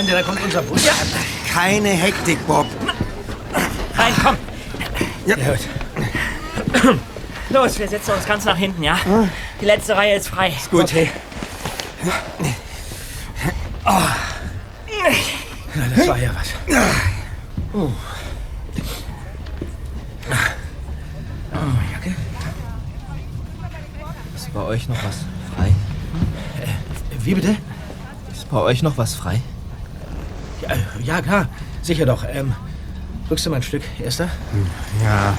[0.00, 0.82] Freunde, da kommt unser Bus.
[0.86, 0.92] Ja.
[1.52, 2.66] Keine Hektik, Bob.
[3.94, 4.34] Rein, komm.
[5.26, 5.36] Ja.
[7.50, 8.98] Los, wir setzen uns ganz nach hinten, ja?
[9.60, 10.54] Die letzte Reihe ist frei.
[10.70, 11.10] Gut, hey.
[15.74, 16.48] Na, das war ja was.
[17.74, 17.90] Oh.
[24.34, 25.16] Ist bei euch noch was
[25.54, 25.74] frei?
[27.18, 27.54] Wie bitte?
[28.32, 29.42] Ist bei euch noch was frei?
[31.02, 31.48] Ja, klar.
[31.82, 32.24] Sicher doch.
[32.30, 32.54] Ähm,
[33.30, 34.28] rückst du mal ein Stück, Erster?
[35.02, 35.36] Ja.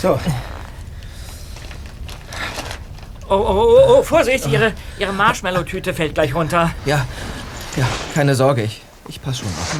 [0.00, 0.18] So.
[3.28, 6.70] Oh, oh, oh, oh, Vorsicht, Ihre, Ihre Marshmallow-Tüte fällt gleich runter.
[6.84, 7.06] Ja,
[7.76, 9.76] ja, keine Sorge, ich, ich pass schon auf.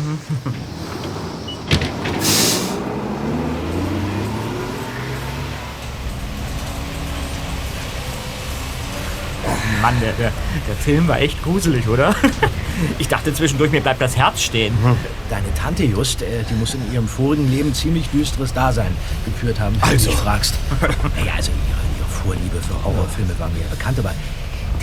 [9.81, 10.33] Mann, der, der,
[10.67, 12.17] der Film war echt gruselig, oder?
[12.99, 14.77] Ich dachte zwischendurch, mir bleibt das Herz stehen.
[15.31, 19.77] Deine Tante Just, äh, die muss in ihrem vorigen Leben ziemlich düsteres Dasein geführt haben,
[19.83, 20.55] wenn du mich fragst.
[20.81, 24.13] Naja, also ihre, ihre Vorliebe für Horrorfilme war mir ja bekannt, aber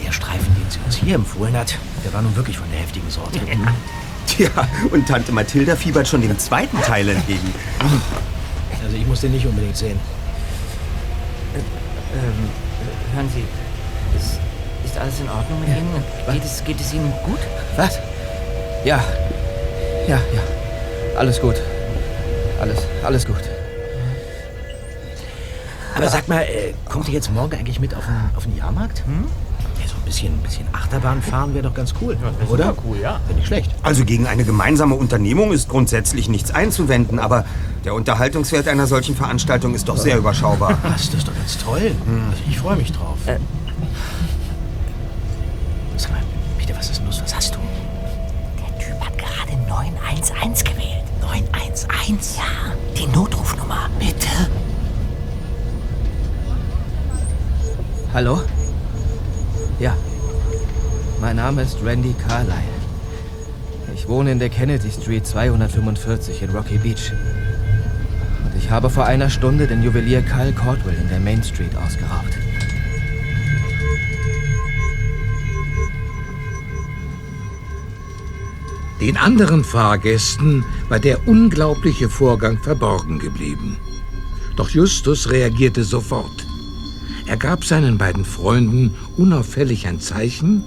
[0.04, 3.10] der Streifen, den sie uns hier empfohlen hat, der war nun wirklich von der heftigen
[3.10, 3.40] Sorte.
[4.28, 4.50] Tja,
[4.92, 7.54] und Tante Mathilda fiebert schon dem zweiten Teil entgegen.
[8.84, 10.00] Also ich muss den nicht unbedingt sehen.
[11.56, 13.44] Ähm, hören Sie,
[14.94, 16.04] ist alles in Ordnung mit Ihnen?
[16.32, 17.40] Geht es, geht es Ihnen gut?
[17.78, 17.98] Was?
[18.86, 19.04] Ja,
[20.08, 20.42] ja, ja.
[21.18, 21.56] Alles gut.
[22.62, 23.42] Alles, alles gut.
[25.96, 29.04] Aber sag mal, äh, kommt ihr jetzt morgen eigentlich mit auf den, auf den Jahrmarkt?
[29.06, 29.26] Hm?
[29.82, 32.18] Ja, so ein bisschen, ein bisschen Achterbahn fahren wäre doch ganz cool,
[32.50, 32.76] oder?
[32.86, 33.20] cool, ja.
[33.28, 33.72] Wäre nicht schlecht.
[33.84, 37.46] Also gegen eine gemeinsame Unternehmung ist grundsätzlich nichts einzuwenden, aber
[37.86, 40.78] der Unterhaltungswert einer solchen Veranstaltung ist doch sehr überschaubar.
[40.84, 41.92] Das ist doch ganz toll.
[42.30, 43.18] Also ich freue mich drauf.
[43.28, 43.38] Äh.
[58.14, 58.44] Hallo?
[59.80, 59.98] Ja.
[61.20, 62.54] Mein Name ist Randy Carlyle.
[63.96, 67.12] Ich wohne in der Kennedy Street 245 in Rocky Beach.
[68.46, 72.38] Und ich habe vor einer Stunde den Juwelier Kyle Cordwell in der Main Street ausgeraubt.
[79.02, 83.78] Den anderen Fahrgästen war der unglaubliche Vorgang verborgen geblieben.
[84.56, 86.43] Doch Justus reagierte sofort.
[87.34, 90.64] Er gab seinen beiden Freunden unauffällig ein Zeichen,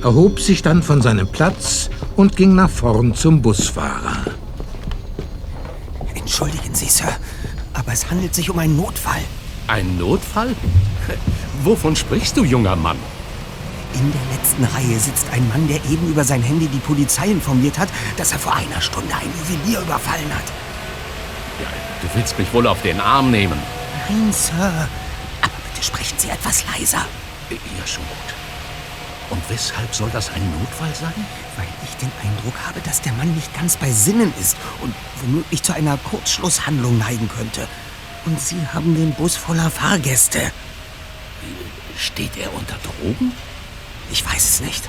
[0.00, 4.18] erhob sich dann von seinem Platz und ging nach vorn zum Busfahrer.
[6.14, 7.08] Entschuldigen Sie, Sir,
[7.72, 9.22] aber es handelt sich um einen Notfall.
[9.66, 10.54] Ein Notfall?
[11.64, 12.98] Wovon sprichst du, junger Mann?
[13.94, 17.76] In der letzten Reihe sitzt ein Mann, der eben über sein Handy die Polizei informiert
[17.76, 20.52] hat, dass er vor einer Stunde ein Juwelier überfallen hat.
[21.60, 21.66] Ja,
[22.02, 23.58] du willst mich wohl auf den Arm nehmen.
[24.08, 24.88] Nein, Sir.
[25.84, 27.04] Sprechen Sie etwas leiser.
[27.50, 28.34] Ja, schon gut.
[29.28, 31.26] Und weshalb soll das ein Notfall sein?
[31.56, 35.62] Weil ich den Eindruck habe, dass der Mann nicht ganz bei Sinnen ist und womöglich
[35.62, 37.68] zu einer Kurzschlusshandlung neigen könnte.
[38.24, 40.50] Und Sie haben den Bus voller Fahrgäste.
[41.98, 43.32] Steht er unter Drogen?
[44.10, 44.84] Ich weiß es nicht.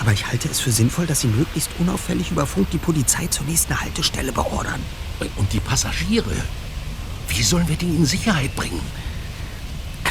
[0.00, 3.46] Aber ich halte es für sinnvoll, dass Sie möglichst unauffällig über Funk die Polizei zur
[3.46, 4.82] nächsten Haltestelle beordern.
[5.36, 6.36] Und die Passagiere?
[7.28, 8.82] Wie sollen wir die in Sicherheit bringen?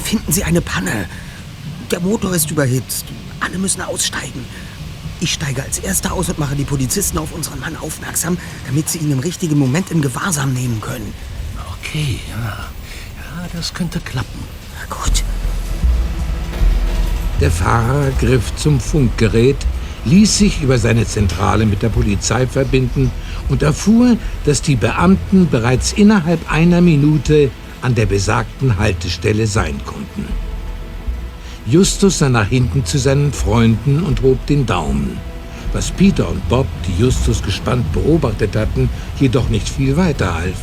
[0.10, 1.06] Finden Sie eine Panne.
[1.92, 3.06] Der Motor ist überhitzt.
[3.42, 4.44] Alle müssen aussteigen.
[5.20, 8.36] Ich steige als Erster aus und mache die Polizisten auf unseren Mann aufmerksam,
[8.66, 11.14] damit sie ihn im richtigen Moment in Gewahrsam nehmen können.
[11.78, 12.42] Okay, ja.
[12.48, 14.40] Ja, das könnte klappen.
[14.80, 15.24] Na gut.
[17.40, 19.58] Der Fahrer griff zum Funkgerät,
[20.06, 23.12] ließ sich über seine Zentrale mit der Polizei verbinden
[23.48, 30.28] und erfuhr, dass die Beamten bereits innerhalb einer Minute an der besagten Haltestelle sein konnten.
[31.66, 35.18] Justus sah nach hinten zu seinen Freunden und hob den Daumen.
[35.72, 38.90] Was Peter und Bob, die Justus gespannt beobachtet hatten,
[39.20, 40.58] jedoch nicht viel weiter half.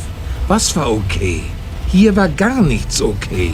[0.47, 1.43] Was war okay?
[1.87, 3.53] Hier war gar nichts okay.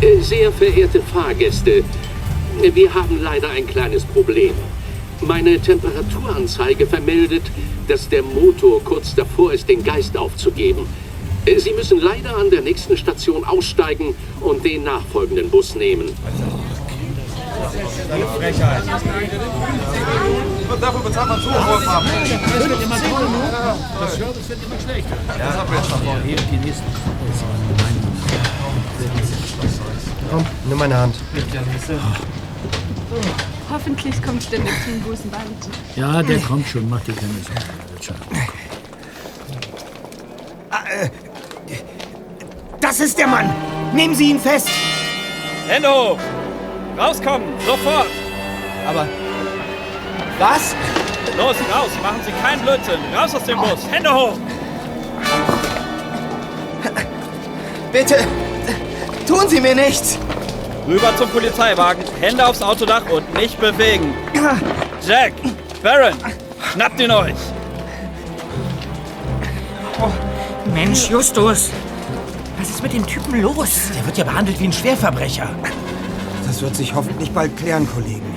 [0.00, 1.82] Äh, Sehr verehrte Fahrgäste,
[2.62, 4.54] wir haben leider ein kleines Problem.
[5.20, 7.42] Meine Temperaturanzeige vermeldet,
[7.88, 10.86] dass der Motor kurz davor ist, den Geist aufzugeben.
[11.46, 16.10] Äh, Sie müssen leider an der nächsten Station aussteigen und den nachfolgenden Bus nehmen.
[20.80, 22.08] Dafür bezahlt man zu hohe Farben.
[30.30, 31.14] Komm, nimm meine Hand.
[33.70, 35.44] Hoffentlich kommt ständig zum Busenband.
[35.96, 37.60] Ja, der kommt schon, mach dir keine Sorgen.
[37.92, 38.16] Wird schon.
[42.84, 43.50] Das ist der Mann!
[43.94, 44.68] Nehmen Sie ihn fest!
[45.66, 46.18] Hände hoch!
[46.98, 48.08] Rauskommen, sofort!
[48.86, 49.08] Aber.
[50.38, 50.76] Was?
[51.34, 53.00] Los, raus, machen Sie keinen Blödsinn!
[53.16, 53.90] Raus aus dem Bus!
[53.90, 54.36] Hände hoch!
[57.90, 58.18] Bitte!
[59.26, 60.18] Tun Sie mir nichts!
[60.86, 64.12] Rüber zum Polizeiwagen, Hände aufs Autodach und nicht bewegen!
[65.08, 65.32] Jack!
[65.82, 66.12] Baron!
[66.74, 67.34] Schnappt ihn euch!
[70.74, 71.70] Mensch, Justus!
[72.64, 73.90] Was ist mit dem Typen los?
[73.94, 75.50] Der wird ja behandelt wie ein Schwerverbrecher.
[76.46, 78.33] Das wird sich hoffentlich bald klären, Kollegen.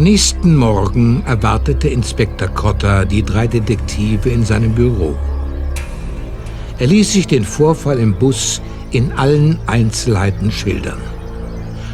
[0.00, 5.14] Am nächsten Morgen erwartete Inspektor Cotter die drei Detektive in seinem Büro.
[6.78, 8.62] Er ließ sich den Vorfall im Bus
[8.92, 11.02] in allen Einzelheiten schildern.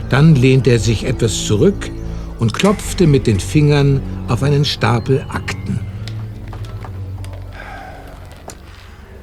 [0.09, 1.91] Dann lehnte er sich etwas zurück
[2.39, 5.81] und klopfte mit den Fingern auf einen Stapel Akten.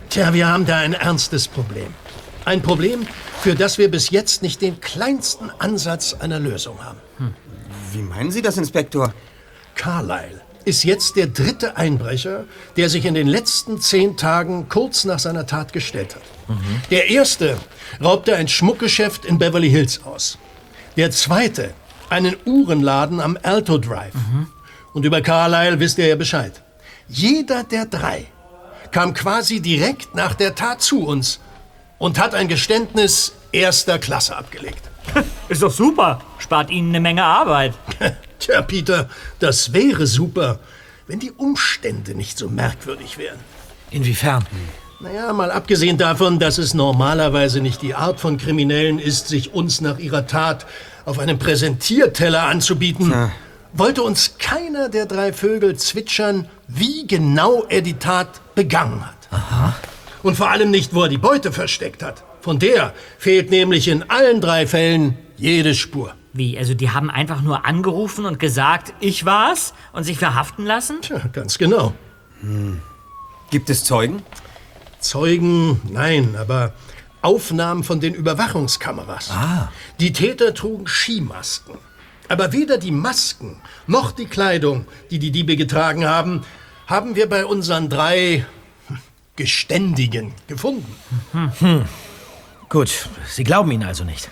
[0.09, 1.87] Tja, wir haben da ein ernstes Problem.
[2.43, 3.07] Ein Problem,
[3.39, 6.97] für das wir bis jetzt nicht den kleinsten Ansatz einer Lösung haben.
[7.93, 9.13] Wie meinen Sie das, Inspektor?
[9.75, 12.45] Carlyle ist jetzt der dritte Einbrecher,
[12.75, 16.21] der sich in den letzten zehn Tagen kurz nach seiner Tat gestellt hat.
[16.89, 17.57] Der erste
[18.01, 20.37] raubte ein Schmuckgeschäft in Beverly Hills aus.
[20.97, 21.73] Der zweite
[22.09, 24.13] einen Uhrenladen am Alto Drive.
[24.93, 26.63] Und über Carlyle wisst ihr ja Bescheid.
[27.07, 28.25] Jeder der drei
[28.91, 31.39] kam quasi direkt nach der Tat zu uns
[31.97, 34.92] und hat ein Geständnis erster Klasse abgelegt.
[35.49, 36.21] Ist doch super.
[36.37, 37.73] Spart Ihnen eine Menge Arbeit.
[38.39, 39.09] Tja, Peter,
[39.39, 40.59] das wäre super,
[41.07, 43.39] wenn die Umstände nicht so merkwürdig wären.
[43.91, 44.45] Inwiefern?
[44.99, 49.81] Naja, mal abgesehen davon, dass es normalerweise nicht die Art von Kriminellen ist, sich uns
[49.81, 50.65] nach ihrer Tat
[51.05, 53.13] auf einem Präsentierteller anzubieten,
[53.73, 59.73] wollte uns keiner der drei Vögel zwitschern, wie genau er die Tat begangen hat.
[60.23, 62.23] Und vor allem nicht, wo er die Beute versteckt hat.
[62.43, 66.13] Von der fehlt nämlich in allen drei Fällen jede Spur.
[66.33, 70.97] Wie, also die haben einfach nur angerufen und gesagt, ich war's und sich verhaften lassen?
[71.01, 71.93] Tja, ganz genau.
[73.49, 74.23] Gibt es Zeugen?
[74.99, 76.73] Zeugen, nein, aber
[77.21, 79.31] Aufnahmen von den Überwachungskameras.
[80.01, 81.77] Die Täter trugen Skimasken.
[82.27, 86.43] Aber weder die Masken noch die Kleidung, die die Diebe getragen haben,
[86.87, 88.45] haben wir bei unseren drei
[88.87, 88.97] hm,
[89.37, 90.93] Geständigen gefunden.
[92.73, 94.31] Gut, Sie glauben ihn also nicht.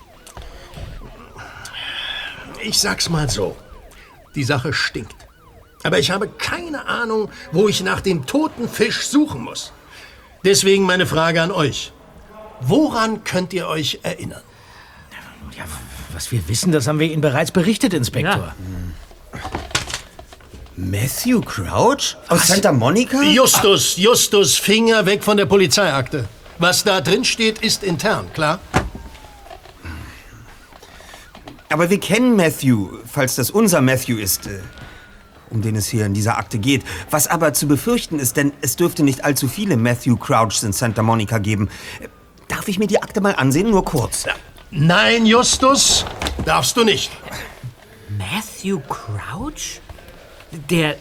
[2.64, 3.56] Ich sag's mal so.
[4.34, 5.16] Die Sache stinkt.
[5.84, 9.74] Aber ich habe keine Ahnung, wo ich nach dem toten Fisch suchen muss.
[10.44, 11.94] Deswegen meine Frage an euch.
[12.62, 14.42] Woran könnt ihr euch erinnern?
[15.56, 15.66] Ja,
[16.14, 18.56] was wir wissen, das haben wir Ihnen bereits berichtet, Inspektor.
[20.76, 22.18] Matthew Crouch?
[22.28, 23.22] Aus Santa Monica?
[23.22, 26.28] Justus, Justus, Finger weg von der Polizeiakte.
[26.62, 28.60] Was da drin steht, ist intern, klar?
[31.70, 34.60] Aber wir kennen Matthew, falls das unser Matthew ist, äh,
[35.50, 36.84] um den es hier in dieser Akte geht.
[37.10, 41.02] Was aber zu befürchten ist, denn es dürfte nicht allzu viele Matthew Crouchs in Santa
[41.02, 41.68] Monica geben.
[42.00, 42.10] Äh,
[42.48, 43.72] Darf ich mir die Akte mal ansehen?
[43.72, 44.28] Nur kurz.
[44.70, 46.06] Nein, Justus,
[46.46, 47.10] darfst du nicht.
[48.20, 49.82] Matthew Crouch?
[50.70, 50.96] Der,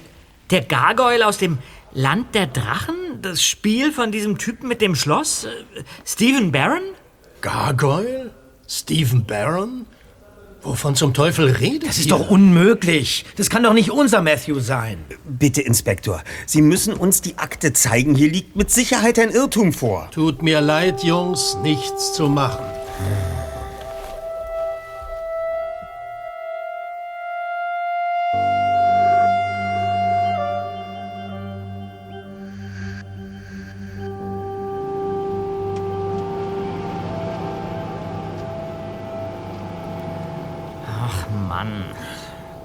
[0.48, 1.58] der Gargoyle aus dem
[1.92, 2.94] Land der Drachen?
[3.22, 5.44] Das Spiel von diesem Typen mit dem Schloss?
[5.44, 5.48] Äh,
[6.04, 6.82] Stephen Barron?
[7.40, 8.30] Gargoyle?
[8.68, 9.86] Stephen Barron?
[10.62, 12.10] Wovon zum Teufel redet Das ist ihr?
[12.10, 13.24] doch unmöglich.
[13.36, 14.98] Das kann doch nicht unser Matthew sein.
[15.24, 18.14] Bitte, Inspektor, Sie müssen uns die Akte zeigen.
[18.14, 20.10] Hier liegt mit Sicherheit ein Irrtum vor.
[20.12, 22.64] Tut mir leid, Jungs, nichts zu machen.
[22.64, 23.29] Mann.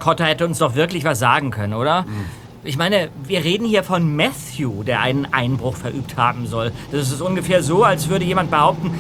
[0.06, 2.06] Cotter hätte uns doch wirklich was sagen können, oder?
[2.64, 6.72] Ich meine, wir reden hier von Matthew, der einen Einbruch verübt haben soll.
[6.92, 8.92] Das ist ungefähr so, als würde jemand behaupten,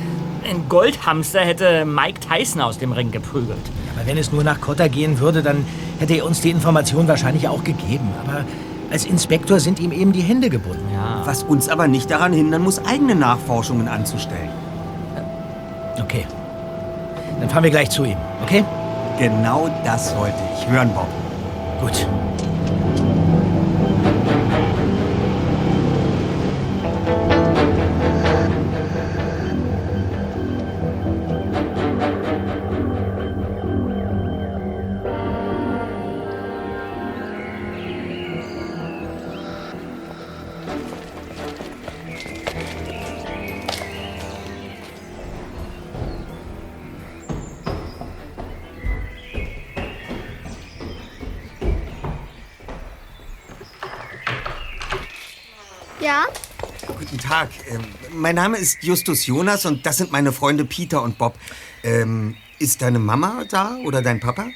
[0.49, 3.59] ein Goldhamster hätte Mike Tyson aus dem Ring geprügelt.
[3.95, 5.63] Aber wenn es nur nach Cotta gehen würde, dann
[5.99, 8.09] hätte er uns die Information wahrscheinlich auch gegeben.
[8.25, 8.43] Aber
[8.89, 10.89] als Inspektor sind ihm eben die Hände gebunden.
[11.23, 14.49] Was uns aber nicht daran hindern muss, eigene Nachforschungen anzustellen.
[16.01, 16.25] Okay.
[17.39, 18.65] Dann fahren wir gleich zu ihm, okay?
[19.17, 21.07] Genau das wollte ich hören, Bob.
[21.79, 22.05] Gut.
[58.25, 61.37] Mein Name ist Justus Jonas und das sind meine Freunde Peter und Bob.
[61.83, 64.49] Ähm, ist deine Mama da oder dein Papa?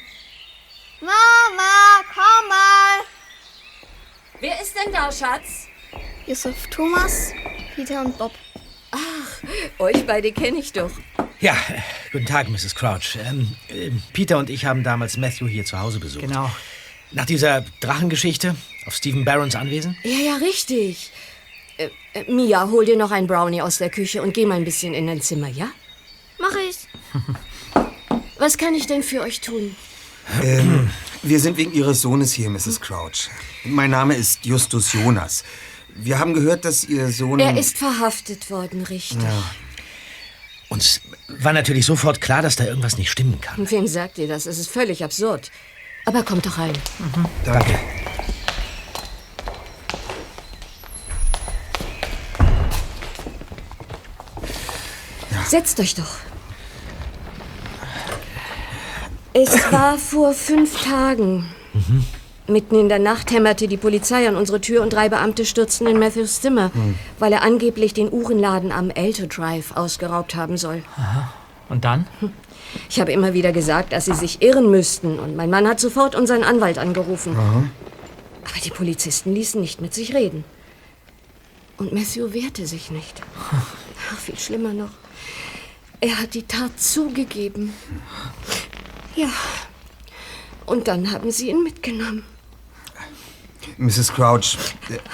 [0.99, 3.05] Mama, komm mal!
[4.39, 5.67] Wer ist denn da, Schatz?
[6.25, 7.31] Yusuf Thomas,
[7.75, 8.31] Peter und Bob.
[8.89, 9.43] Ach,
[9.77, 10.89] euch beide kenne ich doch.
[11.39, 11.55] Ja,
[12.11, 12.73] guten Tag, Mrs.
[12.73, 13.19] Crouch.
[13.23, 16.23] Ähm, äh, Peter und ich haben damals Matthew hier zu Hause besucht.
[16.23, 16.49] Genau.
[17.11, 18.55] Nach dieser Drachengeschichte
[18.87, 19.95] auf Stephen Barrons Anwesen?
[20.01, 21.11] Ja, ja, richtig.
[21.79, 24.65] Äh, äh, Mia, hol dir noch ein Brownie aus der Küche und geh mal ein
[24.65, 25.69] bisschen in dein Zimmer, ja?
[26.37, 26.77] Mach ich.
[28.37, 29.75] Was kann ich denn für euch tun?
[30.43, 30.89] Ähm,
[31.23, 32.81] wir sind wegen Ihres Sohnes hier, Mrs.
[32.81, 33.29] Crouch.
[33.63, 35.43] Mein Name ist Justus Jonas.
[35.95, 37.39] Wir haben gehört, dass Ihr Sohn...
[37.39, 39.23] Er ist verhaftet worden, richtig.
[39.23, 39.43] Ja.
[40.67, 43.57] Uns war natürlich sofort klar, dass da irgendwas nicht stimmen kann.
[43.57, 44.45] Und Wem sagt ihr das?
[44.45, 45.49] Es ist völlig absurd.
[46.05, 46.73] Aber kommt doch rein.
[47.43, 47.79] Danke.
[55.49, 56.17] Setzt euch doch.
[59.33, 61.49] Es war vor fünf Tagen.
[62.45, 65.97] Mitten in der Nacht hämmerte die Polizei an unsere Tür und drei Beamte stürzten in
[65.97, 66.69] Matthews Zimmer,
[67.17, 70.83] weil er angeblich den Uhrenladen am Elto Drive ausgeraubt haben soll.
[71.67, 72.05] Und dann?
[72.87, 76.13] Ich habe immer wieder gesagt, dass sie sich irren müssten und mein Mann hat sofort
[76.13, 77.35] unseren Anwalt angerufen.
[77.35, 80.43] Aber die Polizisten ließen nicht mit sich reden.
[81.77, 83.19] Und Matthew wehrte sich nicht.
[83.51, 84.91] Ach, viel schlimmer noch.
[86.01, 87.73] Er hat die Tat zugegeben.
[89.15, 89.29] Ja.
[90.65, 92.23] Und dann haben sie ihn mitgenommen.
[93.77, 94.13] Mrs.
[94.13, 94.57] Crouch,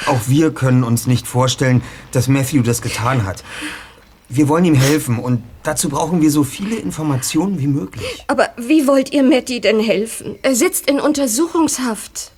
[0.05, 3.43] auch wir können uns nicht vorstellen, dass Matthew das getan hat.
[4.27, 8.23] Wir wollen ihm helfen und dazu brauchen wir so viele Informationen wie möglich.
[8.27, 10.35] Aber wie wollt ihr Matty denn helfen?
[10.41, 12.31] Er sitzt in Untersuchungshaft.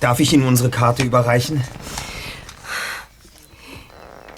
[0.00, 1.62] Darf ich Ihnen unsere Karte überreichen?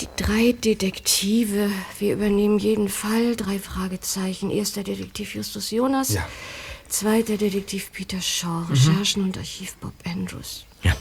[0.00, 1.70] Die drei Detektive.
[1.98, 3.34] Wir übernehmen jeden Fall.
[3.34, 4.50] Drei Fragezeichen.
[4.50, 6.12] Erster Detektiv Justus Jonas.
[6.12, 6.26] Ja.
[6.88, 8.66] Zweiter Detektiv Peter Shaw.
[8.68, 10.66] Recherchen und Archiv Bob Andrews.
[10.82, 10.94] Ja.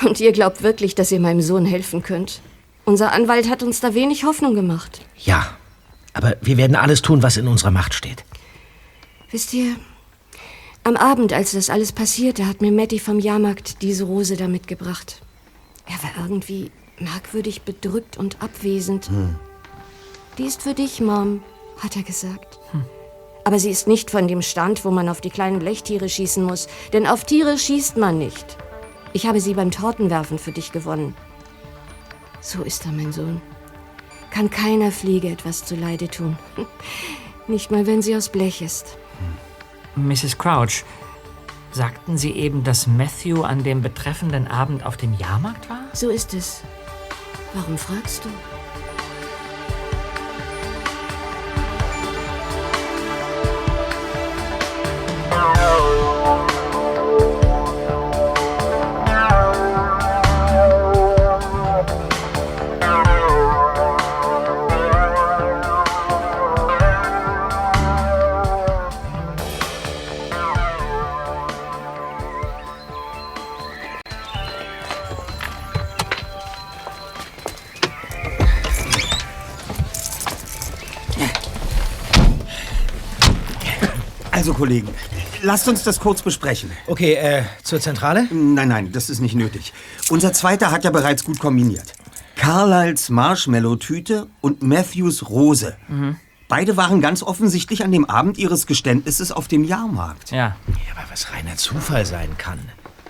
[0.02, 2.40] Und ihr glaubt wirklich, dass ihr meinem Sohn helfen könnt?
[2.84, 5.04] Unser Anwalt hat uns da wenig Hoffnung gemacht.
[5.16, 5.56] Ja.
[6.12, 8.24] Aber wir werden alles tun, was in unserer Macht steht.
[9.30, 9.74] Wisst ihr,
[10.84, 15.20] am Abend, als das alles passierte, hat mir Matty vom Jahrmarkt diese Rose da mitgebracht.
[15.86, 19.10] Er war irgendwie merkwürdig bedrückt und abwesend.
[20.38, 21.42] Die ist für dich, Mom,
[21.82, 22.58] hat er gesagt.
[23.44, 26.68] Aber sie ist nicht von dem Stand, wo man auf die kleinen Blechtiere schießen muss.
[26.92, 28.56] Denn auf Tiere schießt man nicht.
[29.12, 31.14] Ich habe sie beim Tortenwerfen für dich gewonnen.
[32.40, 33.40] So ist er, mein Sohn.
[34.30, 36.38] Kann keiner Fliege etwas zuleide tun.
[37.48, 38.98] Nicht mal, wenn sie aus Blech ist.
[39.96, 40.36] Mrs.
[40.36, 40.84] Crouch,
[41.72, 45.84] sagten Sie eben, dass Matthew an dem betreffenden Abend auf dem Jahrmarkt war?
[45.94, 46.60] So ist es.
[47.58, 48.28] Warum fragst du?
[84.58, 84.88] Kollegen,
[85.42, 86.70] lasst uns das kurz besprechen.
[86.88, 88.26] Okay, äh, zur Zentrale?
[88.32, 89.72] Nein, nein, das ist nicht nötig.
[90.10, 91.92] Unser Zweiter hat ja bereits gut kombiniert.
[92.34, 95.76] Carlyles Marshmallow-Tüte und Matthews Rose.
[96.48, 100.32] Beide waren ganz offensichtlich an dem Abend ihres Geständnisses auf dem Jahrmarkt.
[100.32, 100.56] Ja.
[100.66, 102.58] Ja, aber was reiner Zufall sein kann.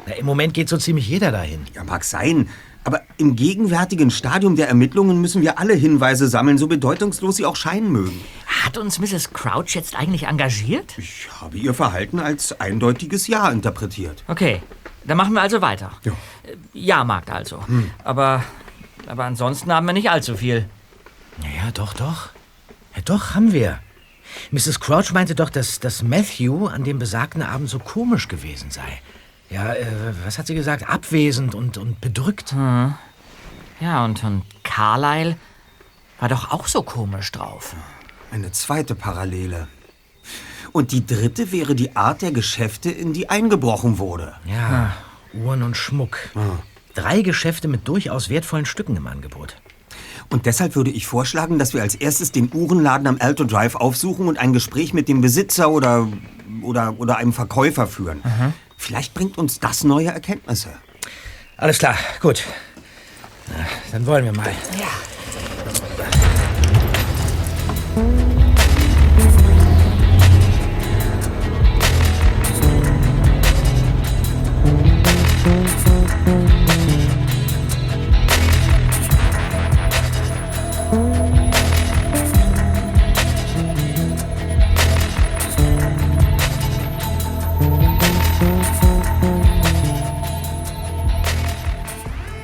[0.06, 1.60] Na, Im Moment geht so ziemlich jeder dahin.
[1.74, 2.48] Ja, mag sein.
[2.88, 7.54] Aber im gegenwärtigen Stadium der Ermittlungen müssen wir alle Hinweise sammeln, so bedeutungslos sie auch
[7.54, 8.18] scheinen mögen.
[8.46, 9.34] Hat uns Mrs.
[9.34, 10.96] Crouch jetzt eigentlich engagiert?
[10.96, 14.24] Ich habe ihr Verhalten als eindeutiges Ja interpretiert.
[14.26, 14.62] Okay,
[15.04, 15.92] dann machen wir also weiter.
[16.02, 16.12] Ja.
[16.44, 17.60] Äh, Jahrmarkt also.
[17.66, 17.90] Hm.
[18.04, 18.42] Aber,
[19.06, 20.64] aber ansonsten haben wir nicht allzu viel.
[21.42, 22.30] Ja, doch, doch.
[22.96, 23.80] Ja, doch, haben wir.
[24.50, 24.80] Mrs.
[24.80, 29.02] Crouch meinte doch, dass, dass Matthew an dem besagten Abend so komisch gewesen sei.
[29.50, 29.86] Ja, äh,
[30.24, 30.88] was hat sie gesagt?
[30.88, 32.52] Abwesend und, und bedrückt.
[32.52, 32.94] Hm.
[33.80, 35.36] Ja, und, und Carlyle
[36.20, 37.74] war doch auch so komisch drauf.
[38.30, 39.68] Eine zweite Parallele.
[40.72, 44.34] Und die dritte wäre die Art der Geschäfte, in die eingebrochen wurde.
[44.44, 44.94] Ja,
[45.32, 46.18] Uhren und Schmuck.
[46.94, 49.56] Drei Geschäfte mit durchaus wertvollen Stücken im Angebot.
[50.30, 54.28] Und deshalb würde ich vorschlagen, dass wir als erstes den Uhrenladen am Alto Drive aufsuchen
[54.28, 56.06] und ein Gespräch mit dem Besitzer oder,
[56.62, 58.22] oder, oder einem Verkäufer führen.
[58.78, 60.70] Vielleicht bringt uns das neue Erkenntnisse.
[61.58, 62.44] Alles klar, gut.
[63.48, 64.52] Na, dann wollen wir mal.
[64.78, 64.86] Ja.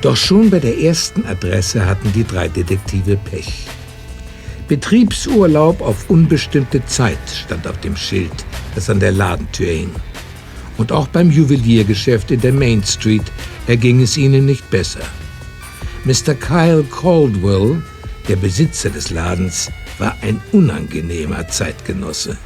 [0.04, 3.64] Doch schon bei der ersten Adresse hatten die drei Detektive Pech.
[4.68, 9.90] Betriebsurlaub auf unbestimmte Zeit stand auf dem Schild, das an der Ladentür hing.
[10.76, 13.22] Und auch beim Juweliergeschäft in der Main Street
[13.66, 15.00] erging es ihnen nicht besser.
[16.04, 16.34] Mr.
[16.34, 17.82] Kyle Caldwell,
[18.28, 22.36] der Besitzer des Ladens, war ein unangenehmer Zeitgenosse.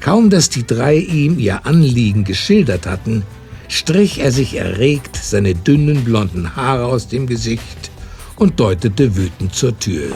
[0.00, 3.24] Kaum dass die drei ihm ihr Anliegen geschildert hatten,
[3.70, 7.90] strich er sich erregt seine dünnen blonden Haare aus dem Gesicht
[8.36, 10.12] und deutete wütend zur Tür.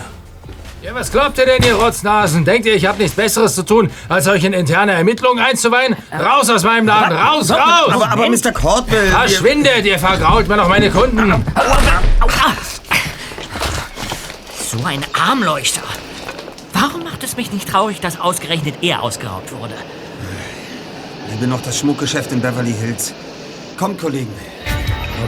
[0.83, 2.45] Ja, was glaubt ihr denn, ihr Rotznasen?
[2.45, 5.97] Denkt ihr, ich habe nichts Besseres zu tun, als euch in interne Ermittlungen einzuweihen?
[6.13, 7.17] Raus aus meinem Laden!
[7.17, 7.91] Raus, raus!
[7.91, 8.53] Aber, aber Mr.
[8.53, 9.07] Cordwell...
[9.11, 11.43] Verschwindet, ihr vergrault mir noch meine Kunden!
[14.71, 15.83] So ein Armleuchter.
[16.75, 19.75] Warum macht es mich nicht traurig, dass ausgerechnet er ausgeraubt wurde?
[21.31, 23.15] Liebe noch das Schmuckgeschäft in Beverly Hills.
[23.77, 24.33] Kommt, Kollegen.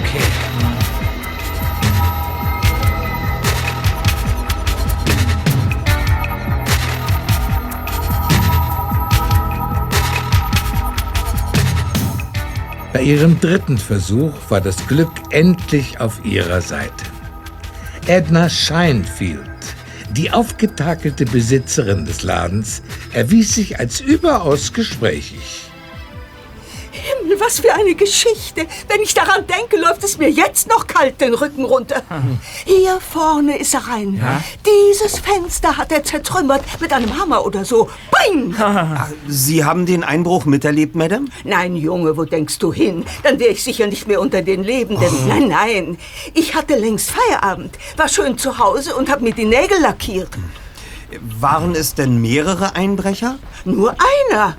[0.00, 0.22] Okay.
[12.92, 17.04] Bei ihrem dritten Versuch war das Glück endlich auf ihrer Seite.
[18.06, 19.40] Edna Scheinfield,
[20.12, 22.82] die aufgetakelte Besitzerin des Ladens,
[23.12, 25.65] erwies sich als überaus gesprächig.
[27.26, 28.66] Himmel, was für eine Geschichte.
[28.88, 32.02] Wenn ich daran denke, läuft es mir jetzt noch kalt den Rücken runter.
[32.64, 34.14] Hier vorne ist er rein.
[34.14, 34.42] Ja?
[34.64, 37.88] Dieses Fenster hat er zertrümmert mit einem Hammer oder so.
[38.30, 38.54] Bing!
[39.28, 41.26] Sie haben den Einbruch miterlebt, Madame?
[41.44, 43.04] Nein, Junge, wo denkst du hin?
[43.22, 45.08] Dann wäre ich sicher nicht mehr unter den Lebenden.
[45.08, 45.28] Oh.
[45.28, 45.98] Nein, nein.
[46.34, 50.30] Ich hatte längst Feierabend, war schön zu Hause und habe mir die Nägel lackiert.
[51.40, 53.38] Waren es denn mehrere Einbrecher?
[53.64, 53.94] Nur
[54.30, 54.56] einer.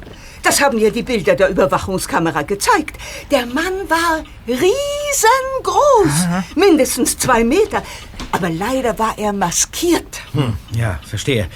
[0.47, 2.95] Das haben ja die Bilder der Überwachungskamera gezeigt.
[3.31, 6.27] Der Mann war riesengroß.
[6.55, 7.83] Mindestens zwei Meter.
[8.31, 10.21] Aber leider war er maskiert.
[10.31, 11.49] Hm, ja, verstehe.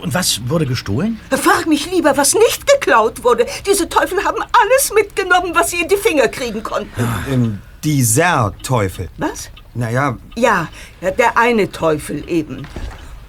[0.00, 1.20] Und was wurde gestohlen?
[1.30, 3.44] Frag mich lieber, was nicht geklaut wurde.
[3.66, 7.06] Diese Teufel haben alles mitgenommen, was sie in die Finger kriegen konnten.
[7.30, 9.10] Ähm, dieser Teufel.
[9.18, 9.50] Was?
[9.74, 10.68] Naja, Ja,
[11.02, 12.66] der eine Teufel eben.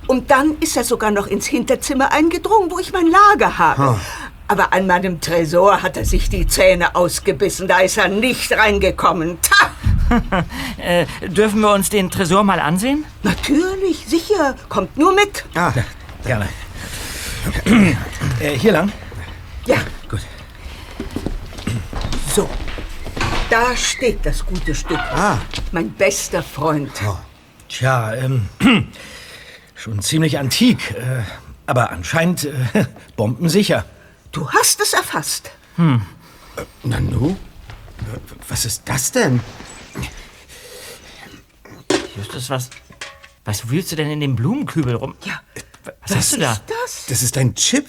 [0.07, 3.81] Und dann ist er sogar noch ins Hinterzimmer eingedrungen, wo ich mein Lager habe.
[3.81, 3.99] Ha.
[4.47, 7.67] Aber an meinem Tresor hat er sich die Zähne ausgebissen.
[7.67, 9.39] Da ist er nicht reingekommen.
[9.41, 9.71] Ta!
[10.77, 13.05] äh, dürfen wir uns den Tresor mal ansehen?
[13.23, 14.55] Natürlich, sicher.
[14.69, 15.45] Kommt nur mit.
[15.55, 15.73] Ah,
[16.23, 16.47] gerne.
[18.39, 18.91] äh, hier lang?
[19.65, 19.77] Ja.
[20.09, 20.21] Gut.
[22.35, 22.47] So.
[23.49, 24.97] Da steht das gute Stück.
[24.97, 25.39] Ah.
[25.71, 26.91] Mein bester Freund.
[27.69, 28.47] Tja, ähm,
[29.75, 30.91] schon ziemlich antik.
[30.91, 31.23] Äh,
[31.65, 32.51] aber anscheinend äh,
[33.15, 33.85] bombensicher.
[34.35, 35.49] Du hast es erfasst.
[35.77, 36.01] Hm.
[36.83, 37.37] Nanu?
[38.49, 39.39] Was ist das denn?
[42.17, 42.69] Justus, was,
[43.45, 45.15] was wühlst du denn in dem Blumenkübel rum?
[45.23, 45.39] Ja.
[46.01, 46.59] Was hast du da?
[46.67, 47.05] das?
[47.07, 47.87] Das ist ein Chip?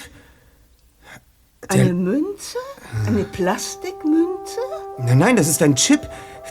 [1.66, 2.58] Eine Münze?
[3.06, 4.60] Eine Plastikmünze?
[4.98, 6.08] Nein, nein, das ist ein Chip.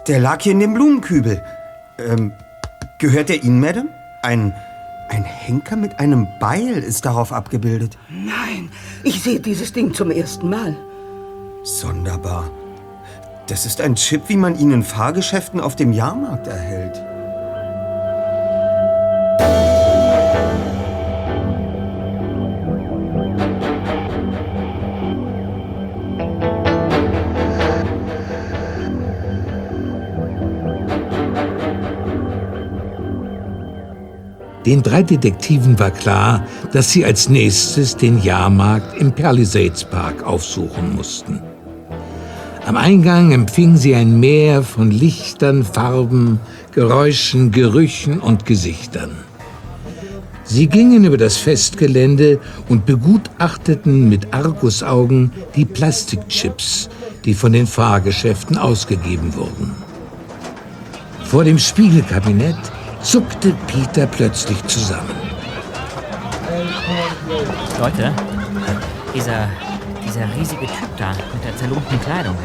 [0.08, 1.42] Der lag hier in dem Blumenkübel.
[2.00, 2.34] Ähm,
[3.00, 3.88] gehört der Ihnen, Madame?
[4.24, 4.54] Ein,
[5.10, 7.98] ein Henker mit einem Beil ist darauf abgebildet.
[8.10, 8.70] Nein,
[9.04, 10.76] ich sehe dieses Ding zum ersten Mal.
[11.64, 12.50] Sonderbar.
[13.48, 17.15] Das ist ein Chip, wie man ihn in Fahrgeschäften auf dem Jahrmarkt erhält.
[34.66, 40.96] Den drei Detektiven war klar, dass sie als nächstes den Jahrmarkt im Palisades Park aufsuchen
[40.96, 41.40] mussten.
[42.66, 46.40] Am Eingang empfingen sie ein Meer von Lichtern, Farben,
[46.72, 49.12] Geräuschen, Gerüchen und Gesichtern.
[50.46, 56.90] Sie gingen über das Festgelände und begutachteten mit Argusaugen die Plastikchips,
[57.24, 59.72] die von den Fahrgeschäften ausgegeben wurden.
[61.24, 62.58] Vor dem Spiegelkabinett
[63.06, 65.16] zuckte Peter plötzlich zusammen.
[67.80, 68.12] Leute,
[69.14, 69.48] dieser,
[70.04, 72.36] dieser riesige Typ da mit der zerlumpten Kleidung,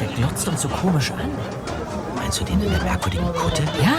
[0.00, 1.30] der, der glotzt uns so komisch an.
[2.16, 3.62] Meinst du den in der merkwürdigen Kutte?
[3.82, 3.92] Ja.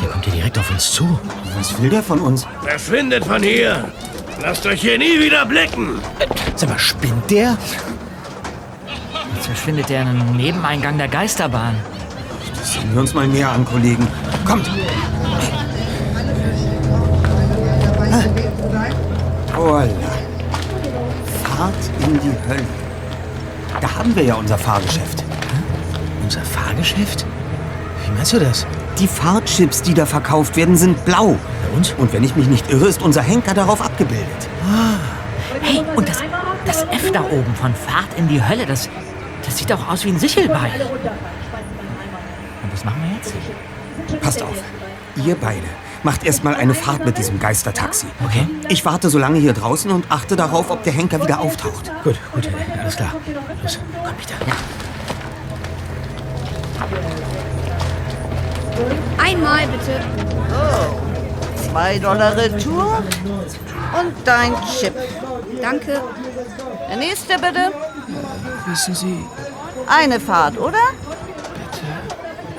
[0.00, 1.18] Der kommt hier direkt auf uns zu.
[1.56, 2.46] Was will der von uns?
[2.62, 3.90] Verschwindet von hier!
[4.42, 6.00] Lasst euch hier nie wieder blicken!
[6.54, 7.56] Sag mal, spinnt der?
[9.34, 11.74] Jetzt verschwindet der in einem Nebeneingang der Geisterbahn.
[12.66, 14.04] Sehen wir uns mal näher an, Kollegen.
[14.44, 14.68] Kommt!
[19.54, 19.86] Voila.
[21.44, 22.64] Fahrt in die Hölle.
[23.80, 25.22] Da haben wir ja unser Fahrgeschäft.
[26.24, 27.24] Unser Fahrgeschäft?
[28.04, 28.66] Wie meinst du das?
[28.98, 31.36] Die Fahrchips, die da verkauft werden, sind blau.
[31.76, 31.94] Und?
[31.98, 34.26] Und wenn ich mich nicht irre, ist unser Henker darauf abgebildet.
[35.62, 36.18] Hey, und das,
[36.64, 38.88] das F da oben von Fahrt in die Hölle, das,
[39.44, 40.72] das sieht doch aus wie ein Sichelbein.
[43.26, 44.20] Jetzt?
[44.22, 44.56] Passt auf.
[45.16, 45.66] Ihr beide
[46.06, 48.06] macht erstmal eine Fahrt mit diesem Geistertaxi.
[48.24, 48.46] Okay.
[48.68, 51.90] Ich warte so lange hier draußen und achte darauf, ob der Henker wieder auftaucht.
[52.04, 53.12] Gut, gut, alles klar.
[53.62, 54.34] Los, komm, Peter.
[59.18, 60.00] Einmal bitte.
[60.52, 63.02] Oh, zwei Dollar Retour
[64.00, 64.94] und dein Chip.
[65.60, 66.00] Danke.
[66.88, 67.72] Der nächste bitte.
[68.66, 69.24] Wissen Sie,
[69.88, 70.78] Eine Fahrt, oder?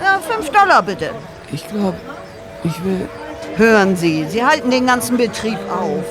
[0.07, 1.11] Ja, fünf Dollar bitte.
[1.51, 1.97] ich glaube,
[2.63, 3.09] ich will.
[3.57, 6.05] Hören Sie, Sie halten den ganzen Betrieb auf.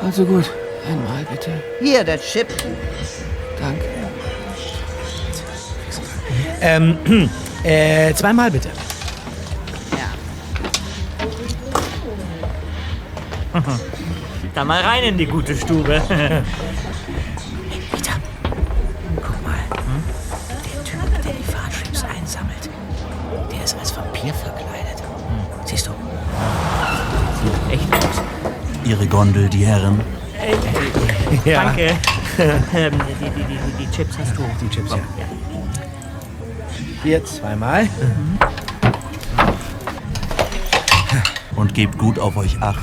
[0.00, 0.48] Also gut,
[0.88, 1.50] einmal bitte.
[1.80, 2.46] Hier der Chip.
[3.58, 3.84] Danke.
[6.60, 7.28] Ähm,
[7.64, 8.68] äh, zweimal bitte.
[14.54, 16.00] Da mal rein in die gute Stube.
[29.04, 30.00] Ihre Gondel, die Herren.
[30.40, 31.64] Äh, Ja.
[31.64, 31.82] Danke.
[32.74, 34.42] ähm, die, die, die, die Chips hast du.
[34.62, 34.98] Die Chips, ja.
[37.02, 37.86] Hier zweimal.
[41.54, 42.82] Und gebt gut auf euch acht.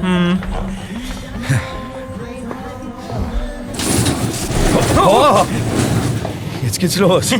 [0.00, 0.38] Hm.
[4.96, 5.44] Oh!
[6.62, 7.34] Jetzt geht's los.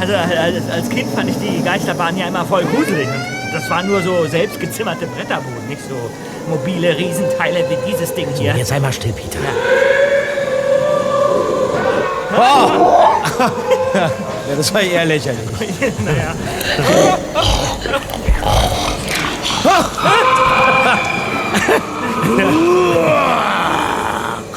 [0.00, 3.06] Also als, als Kind fand ich die Geisterbahn ja immer voll gruselig.
[3.52, 6.10] Das waren nur so selbstgezimmerte Bretterbuden, nicht so
[6.48, 8.54] mobile Riesenteile wie dieses Ding hier.
[8.56, 9.38] Jetzt einmal still, Peter.
[12.36, 12.70] Oh!
[13.94, 14.10] ja,
[14.56, 15.40] das war eher lächerlich.
[16.04, 16.34] naja.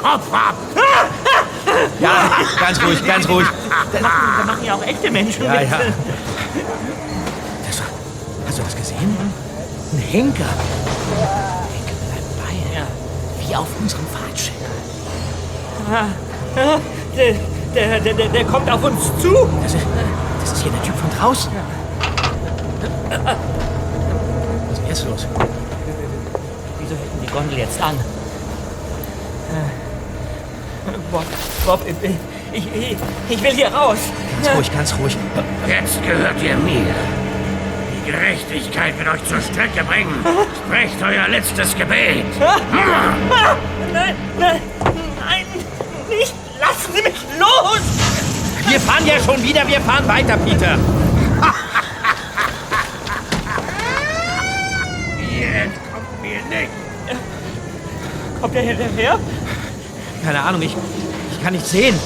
[0.02, 0.56] Kopf ab!
[1.99, 3.47] Ja, ganz ruhig, ganz ruhig.
[3.91, 5.80] Da machen, da machen ja auch echte Menschen Ja, ja.
[7.67, 7.88] Das war,
[8.47, 9.17] hast du das gesehen?
[9.91, 10.43] Ein Henker.
[10.43, 12.63] Henker mit einem Bein.
[12.74, 12.86] Ja.
[13.48, 14.58] Wie auf unserem Fahrtschild.
[15.91, 16.06] Ah,
[16.56, 16.80] ah,
[17.15, 19.48] Der, der, der, der, kommt auf uns zu.
[19.62, 19.86] Das ist,
[20.41, 21.52] das ist hier der Typ von draußen.
[24.69, 25.28] Was ist jetzt los?
[26.80, 27.95] Wieso hält die Gondel jetzt an?
[31.12, 31.26] Bob,
[31.65, 31.82] Bob,
[32.52, 32.98] ich, ich,
[33.30, 33.98] ich will hier raus.
[34.43, 35.17] Ganz ruhig, ganz ruhig.
[35.67, 37.18] Jetzt gehört ihr mir.
[38.12, 40.26] Gerechtigkeit wird euch zur Strecke bringen.
[40.65, 42.26] Sprecht euer letztes Gebet.
[43.91, 44.62] Nein, nein,
[45.19, 45.45] nein,
[46.10, 46.34] nicht.
[46.60, 47.80] Lassen Sie mich los.
[48.67, 50.78] Wir fahren ja schon wieder, wir fahren weiter, Peter.
[55.32, 56.69] Ihr entkommt mir nicht.
[58.41, 59.19] Kommt der hinterher?
[60.24, 60.76] Keine Ahnung, ich,
[61.32, 62.00] ich kann nicht sehen.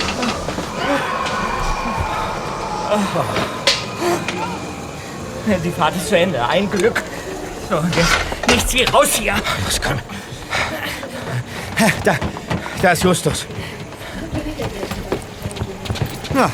[5.47, 6.45] Äh, die Fahrt ist zu Ende.
[6.45, 7.01] Ein Glück.
[7.69, 9.35] So, jetzt nichts wie raus hier.
[9.65, 9.99] Das kann.
[12.03, 12.15] Da,
[12.81, 13.45] da ist Justus.
[16.33, 16.49] Na,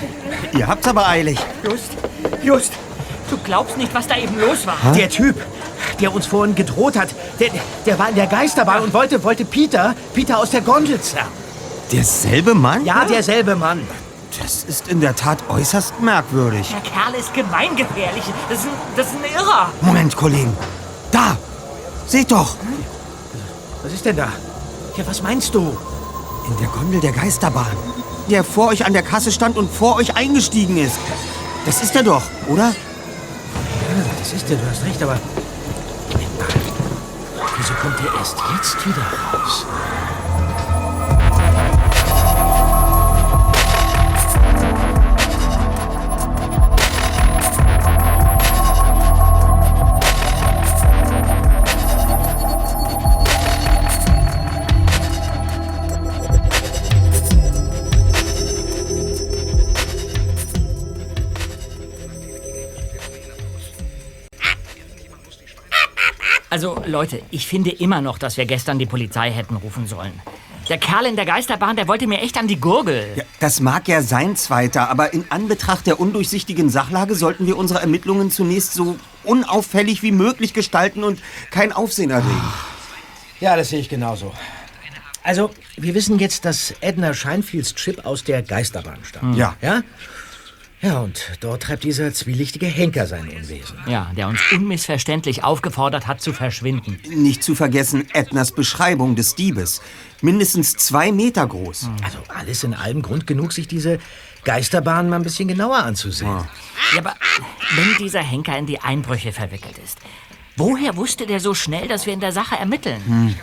[0.54, 1.38] ihr habt's aber eilig.
[1.64, 1.92] Just,
[2.44, 2.74] Just,
[3.30, 4.78] du glaubst nicht, was da eben los war.
[4.82, 4.98] Hä?
[4.98, 5.36] Der Typ,
[6.02, 7.50] der uns vorhin gedroht hat, der,
[7.86, 11.28] der war in der Geisterbahn und wollte, wollte Peter, Peter aus der Gondel zerren.
[11.92, 12.86] Derselbe Mann?
[12.86, 13.88] Ja, derselbe Mann.
[14.50, 16.70] Das ist in der Tat äußerst merkwürdig.
[16.72, 18.24] Der Kerl ist gemeingefährlich.
[18.50, 19.70] Das ist ein, das ist ein Irrer.
[19.82, 20.58] Moment, Kollegen.
[21.12, 21.38] Da!
[22.08, 22.56] Seht doch!
[23.84, 24.30] Was ist denn da?
[24.98, 25.78] Ja, was meinst du?
[26.48, 27.78] In der Gondel der Geisterbahn.
[28.28, 30.98] Der vor euch an der Kasse stand und vor euch eingestiegen ist.
[31.68, 32.70] Das ist er doch, oder?
[32.70, 32.74] Ja,
[34.18, 35.20] das ist der, du hast recht, aber.
[37.56, 39.68] Wieso kommt der erst jetzt wieder raus?
[66.60, 70.12] Also, Leute, ich finde immer noch, dass wir gestern die Polizei hätten rufen sollen.
[70.68, 73.08] Der Kerl in der Geisterbahn, der wollte mir echt an die Gurgel.
[73.16, 77.80] Ja, das mag ja sein, Zweiter, aber in Anbetracht der undurchsichtigen Sachlage sollten wir unsere
[77.80, 82.54] Ermittlungen zunächst so unauffällig wie möglich gestalten und kein Aufsehen erregen.
[83.40, 84.34] Ja, das sehe ich genauso.
[85.24, 89.38] Also, wir wissen jetzt, dass Edna Scheinfields Chip aus der Geisterbahn stammt.
[89.38, 89.56] Ja.
[89.62, 89.82] Ja?
[90.82, 93.78] Ja, und dort treibt dieser zwielichtige Henker sein Unwesen.
[93.86, 97.00] Ja, der uns unmissverständlich aufgefordert hat zu verschwinden.
[97.10, 99.82] Nicht zu vergessen Ednas Beschreibung des Diebes.
[100.22, 101.90] Mindestens zwei Meter groß.
[102.04, 104.00] Also alles in allem Grund genug, sich diese
[104.46, 106.30] Geisterbahn mal ein bisschen genauer anzusehen.
[106.94, 107.16] Ja, aber
[107.76, 109.98] wenn dieser Henker in die Einbrüche verwickelt ist,
[110.56, 113.02] woher wusste der so schnell, dass wir in der Sache ermitteln?
[113.06, 113.36] Hm.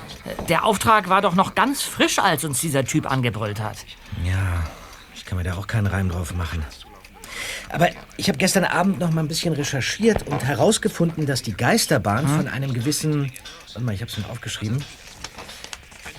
[0.49, 3.77] Der Auftrag war doch noch ganz frisch, als uns dieser Typ angebrüllt hat.
[4.25, 4.65] Ja,
[5.15, 6.65] ich kann mir da auch keinen Reim drauf machen.
[7.71, 12.27] Aber ich habe gestern Abend noch mal ein bisschen recherchiert und herausgefunden, dass die Geisterbahn
[12.29, 13.33] von einem gewissen,
[13.67, 14.83] warte mal, ich habe es mir aufgeschrieben.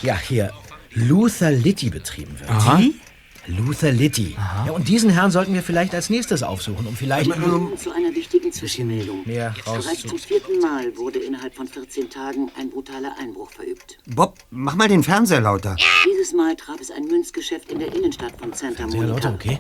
[0.02, 0.52] Ja, hier
[0.92, 2.50] Luther Litty betrieben wird.
[2.50, 2.78] Aha.
[2.78, 3.00] Die?
[3.48, 4.36] Luther Litty.
[4.66, 8.52] Ja, und diesen Herrn sollten wir vielleicht als nächstes aufsuchen, um vielleicht Zu einer wichtigen
[8.52, 9.22] Zwischenmeldung.
[9.26, 14.00] mehr Bereits zum vierten Mal wurde innerhalb von 14 Tagen ein brutaler Einbruch verübt.
[14.06, 15.78] Bob, mach mal den Fernseher lauter.
[16.06, 19.06] Dieses Mal traf es ein Münzgeschäft in der Innenstadt von Santa Monica.
[19.06, 19.60] lauter, okay.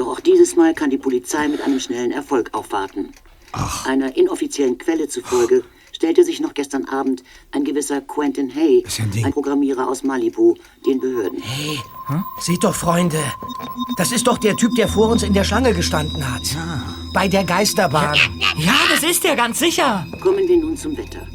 [0.00, 3.10] Doch auch dieses Mal kann die Polizei mit einem schnellen Erfolg aufwarten.
[3.84, 9.26] Einer inoffiziellen Quelle zufolge stellte sich noch gestern Abend ein gewisser Quentin Hay, ja ein
[9.26, 10.54] ein Programmierer aus Malibu,
[10.86, 11.42] den Behörden.
[11.42, 11.78] Hey,
[12.38, 13.18] seht doch, Freunde.
[13.98, 16.44] Das ist doch der Typ, der vor uns in der Schlange gestanden hat.
[17.12, 18.16] Bei der Geisterbahn.
[18.56, 20.06] Ja, das ist er ganz sicher.
[20.22, 21.26] Kommen wir nun zum Wetter.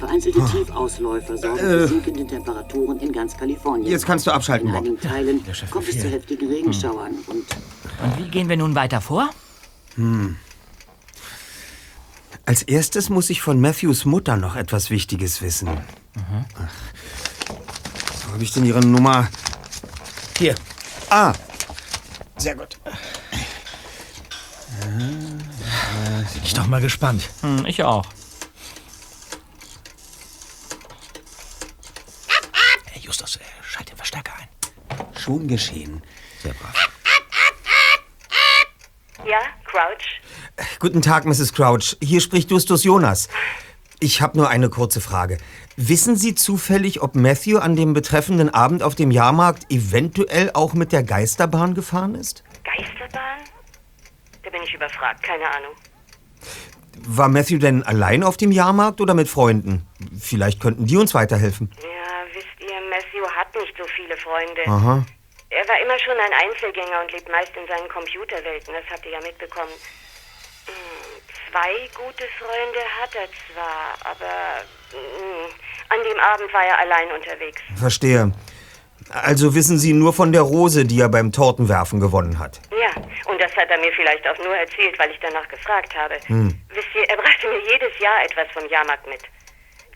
[0.00, 3.88] Vereinzelte Tiefausläufer sorgen für sinkende Temperaturen in ganz Kalifornien.
[3.88, 4.82] Jetzt kannst du abschalten, In Bob.
[4.82, 7.44] einigen Teilen kommt es zu heftigen Regenschauern und
[8.02, 9.30] Und wie gehen wir nun weiter vor?
[9.96, 10.36] Hm.
[12.46, 15.68] Als erstes muss ich von Matthews Mutter noch etwas Wichtiges wissen.
[16.16, 16.68] Ach,
[18.26, 19.28] wo habe ich denn ihre Nummer?
[20.38, 20.54] Hier.
[21.10, 21.32] Ah,
[22.36, 22.78] sehr gut.
[24.82, 27.28] Bin ich doch mal gespannt.
[27.42, 28.06] Hm, ich auch.
[32.86, 34.48] Hey, Justus, äh, schalt den Verstärker ein.
[35.18, 36.02] Schon geschehen.
[36.42, 36.89] Sehr brav.
[39.24, 40.20] Ja, Crouch?
[40.78, 41.52] Guten Tag, Mrs.
[41.52, 41.96] Crouch.
[42.02, 43.28] Hier spricht Justus Jonas.
[44.00, 45.36] Ich habe nur eine kurze Frage.
[45.76, 50.92] Wissen Sie zufällig, ob Matthew an dem betreffenden Abend auf dem Jahrmarkt eventuell auch mit
[50.92, 52.42] der Geisterbahn gefahren ist?
[52.64, 53.40] Geisterbahn?
[54.42, 55.72] Da bin ich überfragt, keine Ahnung.
[57.06, 59.86] War Matthew denn allein auf dem Jahrmarkt oder mit Freunden?
[60.18, 61.70] Vielleicht könnten die uns weiterhelfen.
[61.82, 64.62] Ja, wisst ihr, Matthew hat nicht so viele Freunde.
[64.66, 65.04] Aha.
[65.50, 69.12] Er war immer schon ein Einzelgänger und lebt meist in seinen Computerwelten, das habt ihr
[69.12, 69.72] ja mitbekommen.
[70.66, 75.50] Hm, Zwei gute Freunde hat er zwar, aber hm,
[75.88, 77.60] an dem Abend war er allein unterwegs.
[77.76, 78.32] Verstehe.
[79.10, 82.60] Also wissen Sie nur von der Rose, die er beim Tortenwerfen gewonnen hat.
[82.70, 86.20] Ja, und das hat er mir vielleicht auch nur erzählt, weil ich danach gefragt habe.
[86.26, 86.60] Hm.
[86.68, 89.22] Wisst ihr, er brachte mir jedes Jahr etwas vom Jahrmarkt mit.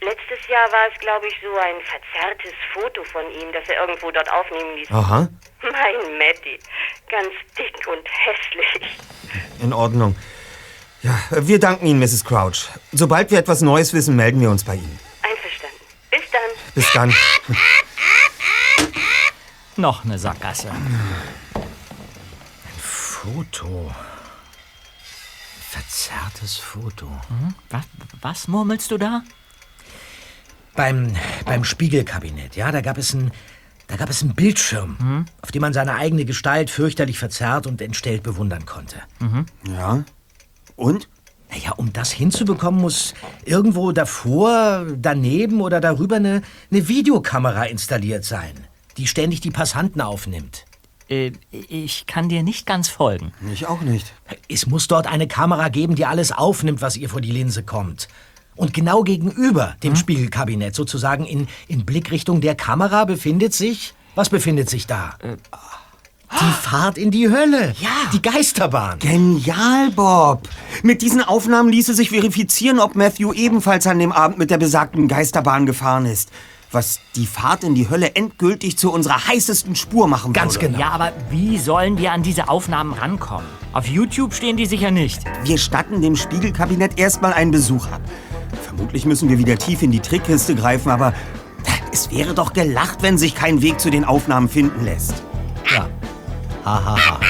[0.04, 4.10] Letztes Jahr war es, glaube ich, so ein verzerrtes Foto von ihm, das er irgendwo
[4.10, 4.90] dort aufnehmen ließ.
[4.90, 5.28] Aha.
[5.62, 6.58] Mein Matty.
[7.10, 8.98] Ganz dick und hässlich.
[9.60, 10.14] In Ordnung.
[11.02, 12.24] Ja, wir danken Ihnen, Mrs.
[12.24, 12.68] Crouch.
[12.92, 14.98] Sobald wir etwas Neues wissen, melden wir uns bei Ihnen.
[15.22, 15.76] Einverstanden.
[16.10, 16.40] Bis dann.
[16.74, 17.14] Bis dann.
[19.76, 20.70] Noch eine Sackgasse.
[22.78, 23.90] Foto.
[25.70, 27.06] Verzerrtes Foto.
[27.06, 27.54] Hm?
[27.70, 27.84] Was,
[28.20, 29.22] was murmelst du da?
[30.76, 33.30] Beim, beim Spiegelkabinett, ja, da gab es ein,
[33.86, 38.22] Da gab es einen Bildschirm, auf dem man seine eigene Gestalt fürchterlich verzerrt und entstellt
[38.22, 38.96] bewundern konnte.
[39.68, 40.04] Ja.
[40.76, 41.08] Und?
[41.50, 48.54] Naja, um das hinzubekommen, muss irgendwo davor, daneben oder darüber eine, eine Videokamera installiert sein,
[48.96, 50.64] die ständig die Passanten aufnimmt.
[51.08, 53.32] Äh, ich kann dir nicht ganz folgen.
[53.52, 54.12] Ich auch nicht.
[54.48, 58.08] Es muss dort eine Kamera geben, die alles aufnimmt, was ihr vor die Linse kommt.
[58.56, 63.94] Und genau gegenüber dem Spiegelkabinett, sozusagen in, in Blickrichtung der Kamera, befindet sich.
[64.14, 65.14] Was befindet sich da?
[66.40, 67.74] Die Fahrt in die Hölle.
[67.80, 67.90] Ja.
[68.12, 68.98] Die Geisterbahn.
[68.98, 70.48] Genial, Bob.
[70.82, 75.06] Mit diesen Aufnahmen ließe sich verifizieren, ob Matthew ebenfalls an dem Abend mit der besagten
[75.06, 76.30] Geisterbahn gefahren ist.
[76.72, 80.66] Was die Fahrt in die Hölle endgültig zu unserer heißesten Spur machen Ganz würde.
[80.66, 80.80] genau.
[80.80, 83.46] Ja, aber wie sollen wir an diese Aufnahmen rankommen?
[83.72, 85.20] Auf YouTube stehen die sicher nicht.
[85.44, 88.00] Wir statten dem Spiegelkabinett erstmal einen Besuch ab.
[88.62, 91.12] Vermutlich müssen wir wieder tief in die Trickkiste greifen, aber
[91.92, 95.14] es wäre doch gelacht, wenn sich kein Weg zu den Aufnahmen finden lässt.
[95.72, 95.88] Ja.
[96.64, 97.20] Ha, ha, ha.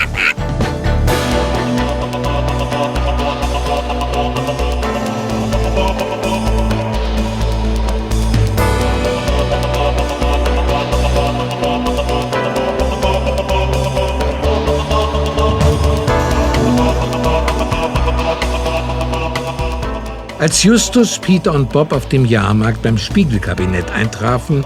[20.44, 24.62] Als Justus, Peter und Bob auf dem Jahrmarkt beim Spiegelkabinett eintrafen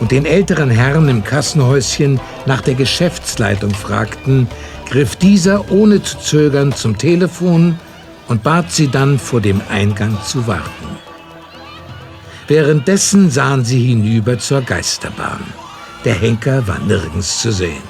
[0.00, 4.48] und den älteren Herrn im Kassenhäuschen nach der Geschäftsleitung fragten,
[4.88, 7.78] griff dieser ohne zu zögern zum Telefon
[8.28, 10.96] und bat sie dann vor dem Eingang zu warten.
[12.46, 15.44] Währenddessen sahen sie hinüber zur Geisterbahn.
[16.06, 17.82] Der Henker war nirgends zu sehen.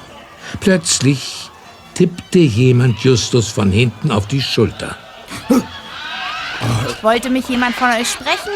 [0.59, 1.49] Plötzlich
[1.93, 4.97] tippte jemand Justus von hinten auf die Schulter.
[7.01, 8.49] Wollte mich jemand von euch sprechen?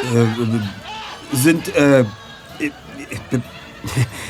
[1.31, 2.05] Äh, sind, äh, äh,
[2.59, 3.39] äh,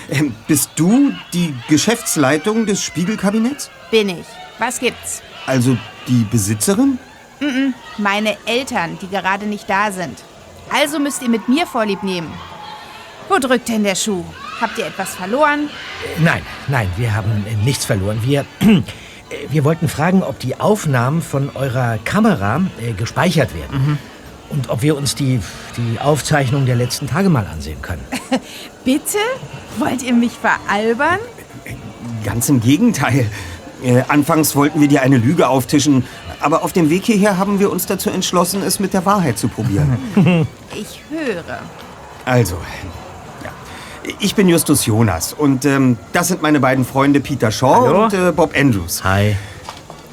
[0.10, 3.70] äh, bist du die Geschäftsleitung des Spiegelkabinetts?
[3.92, 4.26] Bin ich.
[4.60, 5.22] Was gibt's?
[5.46, 7.00] Also die Besitzerin?
[7.40, 10.20] Mm-mm, meine Eltern, die gerade nicht da sind.
[10.72, 12.32] Also müsst ihr mit mir Vorlieb nehmen.
[13.30, 14.24] Wo drückt denn der Schuh?
[14.62, 15.70] Habt ihr etwas verloren?
[16.20, 18.20] Nein, nein, wir haben äh, nichts verloren.
[18.24, 18.82] Wir, äh,
[19.50, 23.98] wir wollten fragen, ob die Aufnahmen von eurer Kamera äh, gespeichert werden.
[24.50, 25.40] Und ob wir uns die,
[25.78, 28.04] die Aufzeichnung der letzten Tage mal ansehen können.
[28.86, 29.18] Bitte?
[29.80, 31.20] Wollt ihr mich veralbern?
[32.24, 33.30] Ganz im Gegenteil.
[33.84, 36.06] Äh, anfangs wollten wir dir eine Lüge auftischen,
[36.40, 39.48] aber auf dem Weg hierher haben wir uns dazu entschlossen, es mit der Wahrheit zu
[39.48, 39.98] probieren.
[40.76, 41.60] Ich höre.
[42.26, 42.58] Also.
[44.20, 48.04] Ich bin Justus Jonas und ähm, das sind meine beiden Freunde Peter Shaw Hallo.
[48.06, 49.04] und äh, Bob Andrews.
[49.04, 49.36] Hi.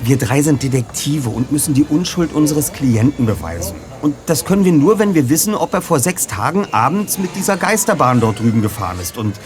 [0.03, 3.77] Wir drei sind Detektive und müssen die Unschuld unseres Klienten beweisen.
[4.01, 7.35] Und das können wir nur, wenn wir wissen, ob er vor sechs Tagen abends mit
[7.37, 9.19] dieser Geisterbahn dort drüben gefahren ist.
[9.19, 9.37] Und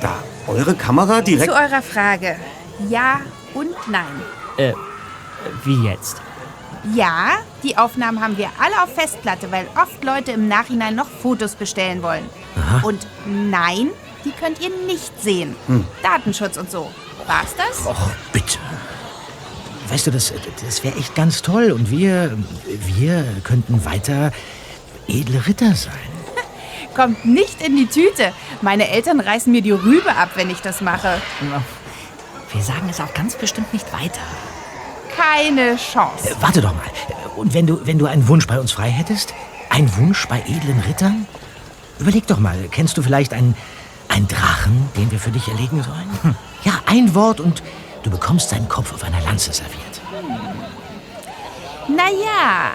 [0.00, 0.12] da
[0.46, 1.50] eure Kamera direkt...
[1.50, 2.36] Zu eurer Frage.
[2.88, 3.20] Ja
[3.54, 4.04] und nein.
[4.58, 4.74] Äh,
[5.64, 6.18] wie jetzt?
[6.94, 11.54] Ja, die Aufnahmen haben wir alle auf Festplatte, weil oft Leute im Nachhinein noch Fotos
[11.54, 12.24] bestellen wollen.
[12.82, 13.90] Und nein,
[14.24, 15.56] die könnt ihr nicht sehen.
[15.66, 15.84] Hm.
[16.02, 16.90] Datenschutz und so.
[17.26, 17.86] War's das?
[17.86, 18.58] Och, bitte.
[19.88, 20.32] Weißt du, das,
[20.64, 21.70] das wäre echt ganz toll.
[21.72, 24.32] Und wir, wir könnten weiter
[25.08, 25.92] edle Ritter sein.
[26.94, 28.32] Kommt nicht in die Tüte.
[28.62, 31.20] Meine Eltern reißen mir die Rübe ab, wenn ich das mache.
[32.52, 34.20] Wir sagen es auch ganz bestimmt nicht weiter.
[35.16, 36.30] Keine Chance.
[36.30, 36.82] Äh, warte doch mal.
[37.36, 39.34] Und wenn du, wenn du einen Wunsch bei uns frei hättest?
[39.70, 41.26] Ein Wunsch bei edlen Rittern?
[41.98, 43.56] Überleg doch mal, kennst du vielleicht einen,
[44.08, 46.08] einen Drachen, den wir für dich erlegen sollen?
[46.22, 46.34] Hm.
[46.64, 47.62] Ja, ein Wort und
[48.02, 50.00] du bekommst seinen Kopf auf einer Lanze serviert.
[51.88, 52.72] Naja,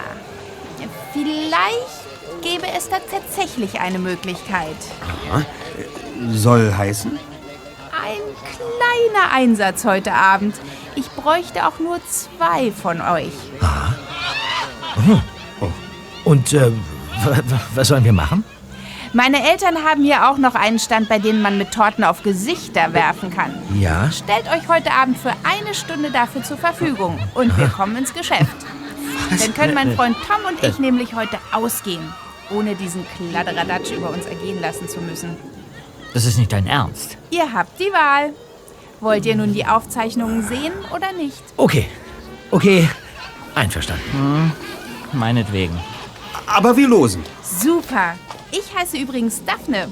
[1.13, 4.75] vielleicht gäbe es da tatsächlich eine Möglichkeit.
[5.29, 5.43] Aha.
[6.31, 7.19] Soll heißen?
[7.91, 10.55] Ein kleiner Einsatz heute Abend.
[10.95, 13.33] Ich bräuchte auch nur zwei von euch.
[14.95, 15.21] Mhm.
[16.23, 16.71] Und äh,
[17.75, 18.43] was sollen wir machen?
[19.13, 22.93] Meine Eltern haben hier auch noch einen Stand, bei dem man mit Torten auf Gesichter
[22.93, 23.53] werfen kann.
[23.75, 24.09] Ja?
[24.09, 28.55] Stellt euch heute Abend für eine Stunde dafür zur Verfügung und wir kommen ins Geschäft.
[29.29, 32.13] Dann können mein Freund Tom und ich nämlich heute ausgehen,
[32.51, 35.35] ohne diesen Kladderadatsch über uns ergehen lassen zu müssen.
[36.13, 37.17] Das ist nicht dein Ernst.
[37.29, 38.33] Ihr habt die Wahl.
[38.99, 41.41] Wollt ihr nun die Aufzeichnungen sehen oder nicht?
[41.57, 41.87] Okay.
[42.51, 42.87] Okay.
[43.55, 44.03] Einverstanden.
[44.11, 44.51] Hm,
[45.13, 45.79] meinetwegen.
[46.45, 47.23] Aber wir losen.
[47.41, 48.15] Super.
[48.51, 49.87] Ich heiße übrigens Daphne.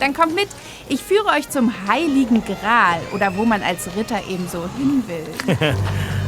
[0.00, 0.48] Dann kommt mit.
[0.88, 5.56] Ich führe euch zum Heiligen Gral oder wo man als Ritter eben so hin will.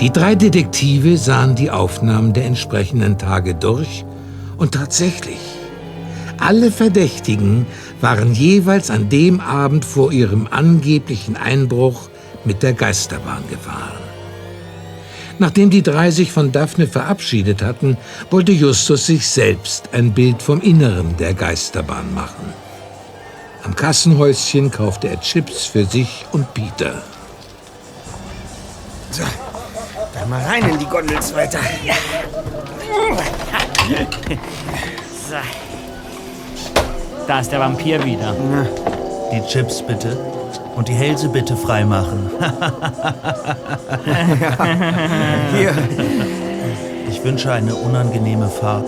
[0.00, 4.06] Die drei Detektive sahen die Aufnahmen der entsprechenden Tage durch
[4.56, 5.38] und tatsächlich,
[6.38, 7.66] alle Verdächtigen
[8.00, 12.08] waren jeweils an dem Abend vor ihrem angeblichen Einbruch
[12.46, 14.00] mit der Geisterbahn gefahren.
[15.38, 17.98] Nachdem die drei sich von Daphne verabschiedet hatten,
[18.30, 22.54] wollte Justus sich selbst ein Bild vom Inneren der Geisterbahn machen.
[23.64, 27.02] Am Kassenhäuschen kaufte er Chips für sich und Peter.
[30.30, 31.58] Mal rein in die Gondels weiter.
[35.28, 35.34] So.
[37.26, 38.36] Da ist der Vampir wieder.
[39.32, 40.16] Die Chips bitte.
[40.76, 42.30] Und die Hälse bitte freimachen.
[45.52, 45.74] Hier.
[47.08, 48.86] Ich wünsche eine unangenehme Fahrt.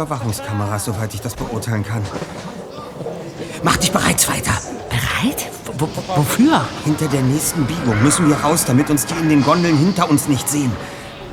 [0.00, 2.02] Überwachungskameras, soweit ich das beurteilen kann.
[3.62, 4.52] Mach dich bereits weiter.
[4.88, 5.46] Bereit?
[5.78, 5.86] W
[6.16, 6.62] wofür?
[6.86, 10.26] Hinter der nächsten Biegung müssen wir raus, damit uns die in den Gondeln hinter uns
[10.26, 10.72] nicht sehen.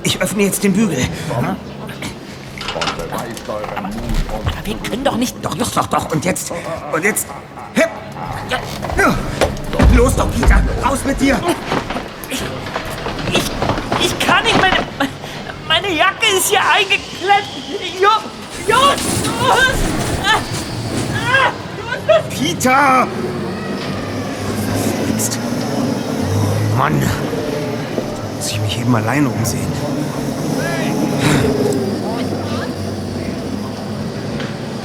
[0.03, 0.97] Ich öffne jetzt den Bügel.
[1.33, 1.55] Aber
[4.65, 5.37] wir können doch nicht.
[5.41, 6.11] Doch, doch, doch, doch.
[6.11, 6.51] Und jetzt?
[6.91, 7.25] Und jetzt?
[7.73, 7.89] Hip.
[9.95, 10.61] Los doch, Peter.
[10.83, 11.39] Raus mit dir.
[14.01, 14.75] Ich kann nicht, meine,
[15.69, 17.47] meine Jacke ist hier eingeklemmt.
[18.01, 18.09] Jo,
[18.67, 19.77] Justus!
[20.23, 20.41] Ah,
[21.13, 21.53] ah!
[22.29, 23.07] Peter!
[25.09, 25.39] Jetzt.
[26.77, 27.01] Mann.
[28.35, 29.71] Muss ich mich eben alleine umsehen.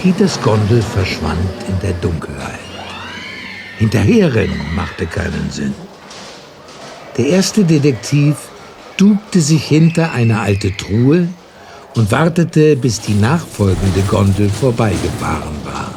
[0.01, 2.59] Peters Gondel verschwand in der Dunkelheit.
[3.79, 5.75] Hinterherrennen machte keinen Sinn.
[7.17, 8.37] Der erste Detektiv
[8.97, 11.29] dugte sich hinter eine alte Truhe
[11.95, 15.91] und wartete, bis die nachfolgende Gondel vorbeigefahren war.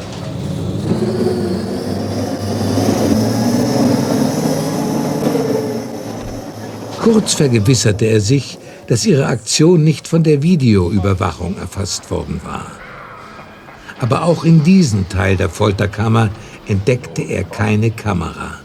[7.02, 12.72] Kurz vergewisserte er sich, dass ihre Aktion nicht von der Videoüberwachung erfasst worden war.
[14.00, 16.30] Aber auch in diesem Teil der Folterkammer
[16.68, 18.60] entdeckte er keine Kamera.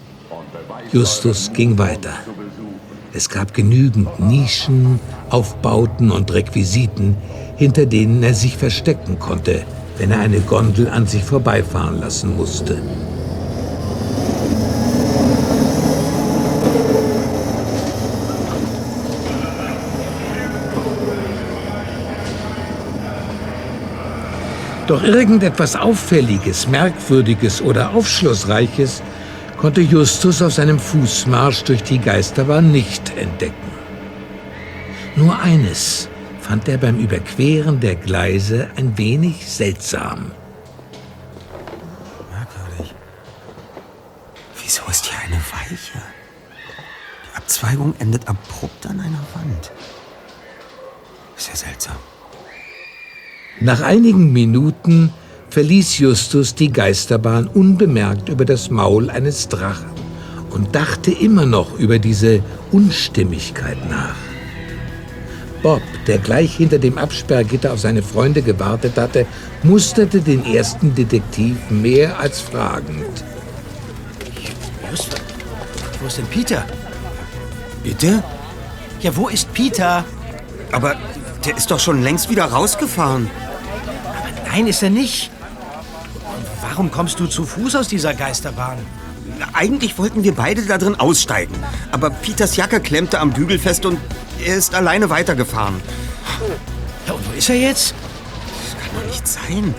[0.92, 2.14] Justus ging weiter.
[3.12, 4.98] Es gab genügend Nischen,
[5.30, 7.16] Aufbauten und Requisiten,
[7.56, 9.62] hinter denen er sich verstecken konnte,
[9.98, 12.78] wenn er eine Gondel an sich vorbeifahren lassen musste.
[24.90, 29.02] Doch irgendetwas Auffälliges, Merkwürdiges oder Aufschlussreiches
[29.56, 33.69] konnte Justus auf seinem Fußmarsch durch die Geisterbahn nicht entdecken.
[35.20, 36.08] Nur eines
[36.40, 40.30] fand er beim Überqueren der Gleise ein wenig seltsam.
[42.32, 42.94] Merkwürdig.
[44.62, 45.98] Wieso ist hier eine Weiche?
[47.26, 49.70] Die Abzweigung endet abrupt an einer Wand.
[51.36, 51.96] Sehr seltsam.
[53.60, 55.12] Nach einigen Minuten
[55.50, 59.90] verließ Justus die Geisterbahn unbemerkt über das Maul eines Drachen
[60.48, 62.42] und dachte immer noch über diese
[62.72, 64.29] Unstimmigkeit nach.
[65.62, 69.26] Bob, der gleich hinter dem Absperrgitter auf seine Freunde gewartet hatte,
[69.62, 73.24] musterte den ersten Detektiv mehr als fragend.
[74.90, 75.20] Just,
[76.00, 76.64] wo ist denn Peter?
[77.82, 78.22] Bitte?
[79.00, 80.04] Ja, wo ist Peter?
[80.72, 80.96] Aber
[81.44, 83.30] der ist doch schon längst wieder rausgefahren.
[84.04, 85.30] Aber nein, ist er nicht.
[86.14, 88.78] Und warum kommst du zu Fuß aus dieser Geisterbahn?
[89.52, 91.54] Eigentlich wollten wir beide da drin aussteigen.
[91.92, 93.98] Aber Peters Jacke klemmte am Bügel fest und
[94.44, 95.80] er ist alleine weitergefahren.
[97.06, 97.94] Ja, und wo ist er jetzt?
[97.94, 99.74] Das kann doch nicht sein.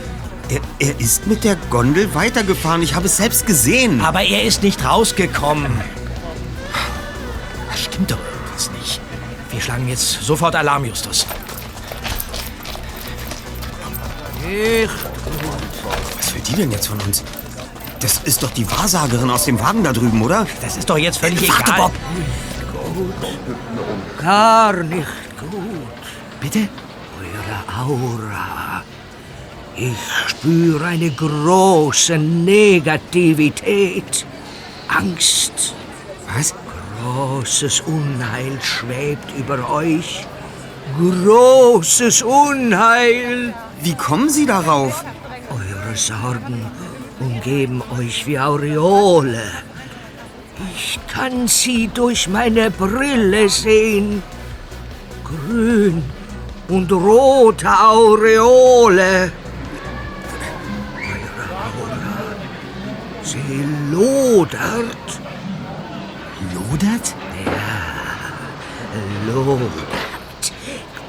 [0.49, 2.81] Er, er ist mit der Gondel weitergefahren.
[2.81, 4.01] Ich habe es selbst gesehen.
[4.01, 5.71] Aber er ist nicht rausgekommen.
[7.69, 8.99] Das stimmt doch irgendwas nicht.
[9.49, 11.25] Wir schlagen jetzt sofort Alarm, Justus.
[14.49, 14.89] Ich.
[16.17, 17.23] Was will die denn jetzt von uns?
[17.99, 20.47] Das ist doch die Wahrsagerin aus dem Wagen da drüben, oder?
[20.61, 21.77] Das ist doch jetzt völlig Warte, egal.
[21.77, 21.91] Bob.
[22.93, 23.13] Gut.
[24.17, 26.01] Gar nicht gut.
[26.39, 26.69] Bitte?
[27.19, 28.83] Eure Aura.
[29.75, 34.25] Ich spüre eine große Negativität.
[34.87, 35.75] Angst.
[36.35, 36.53] Was?
[37.03, 40.25] Großes Unheil schwebt über euch.
[40.99, 43.53] Großes Unheil.
[43.81, 45.03] Wie kommen Sie darauf?
[45.49, 46.65] Eure Sorgen
[47.19, 49.41] umgeben euch wie Aureole.
[50.75, 54.23] Ich kann sie durch meine Brille sehen.
[55.23, 56.03] Grün
[56.67, 59.31] und rote Aureole.
[60.97, 62.17] Eure Aura.
[63.23, 65.07] Sie lodert.
[66.53, 67.15] Lodert?
[67.45, 69.61] Ja, lodert.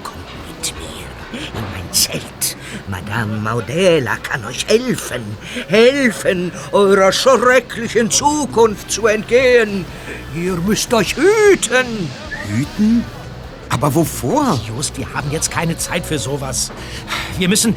[0.02, 1.06] Kommt mit mir
[1.40, 2.41] in mein Zelt.
[2.88, 5.22] Madame Maudela kann euch helfen.
[5.68, 9.84] Helfen, eurer schrecklichen Zukunft zu entgehen.
[10.34, 12.10] Ihr müsst euch hüten.
[12.48, 13.04] Hüten?
[13.68, 14.60] Aber wovor?
[14.66, 16.70] Just, wir haben jetzt keine Zeit für sowas.
[17.38, 17.74] Wir müssen...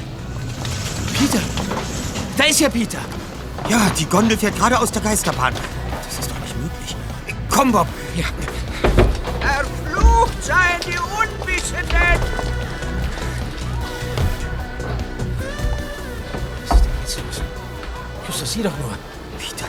[1.17, 1.39] Peter!
[2.37, 2.99] Da ist ja Peter!
[3.69, 5.53] Ja, die Gondel fährt gerade aus der Geisterbahn.
[6.03, 6.95] Das ist doch nicht möglich.
[7.49, 7.87] Komm, Bob!
[8.15, 8.25] Ja.
[9.39, 12.64] Erflucht seien die Unwissenden!
[17.05, 17.41] Los?
[18.27, 18.97] Justus, sieh doch nur.
[19.37, 19.67] Peter,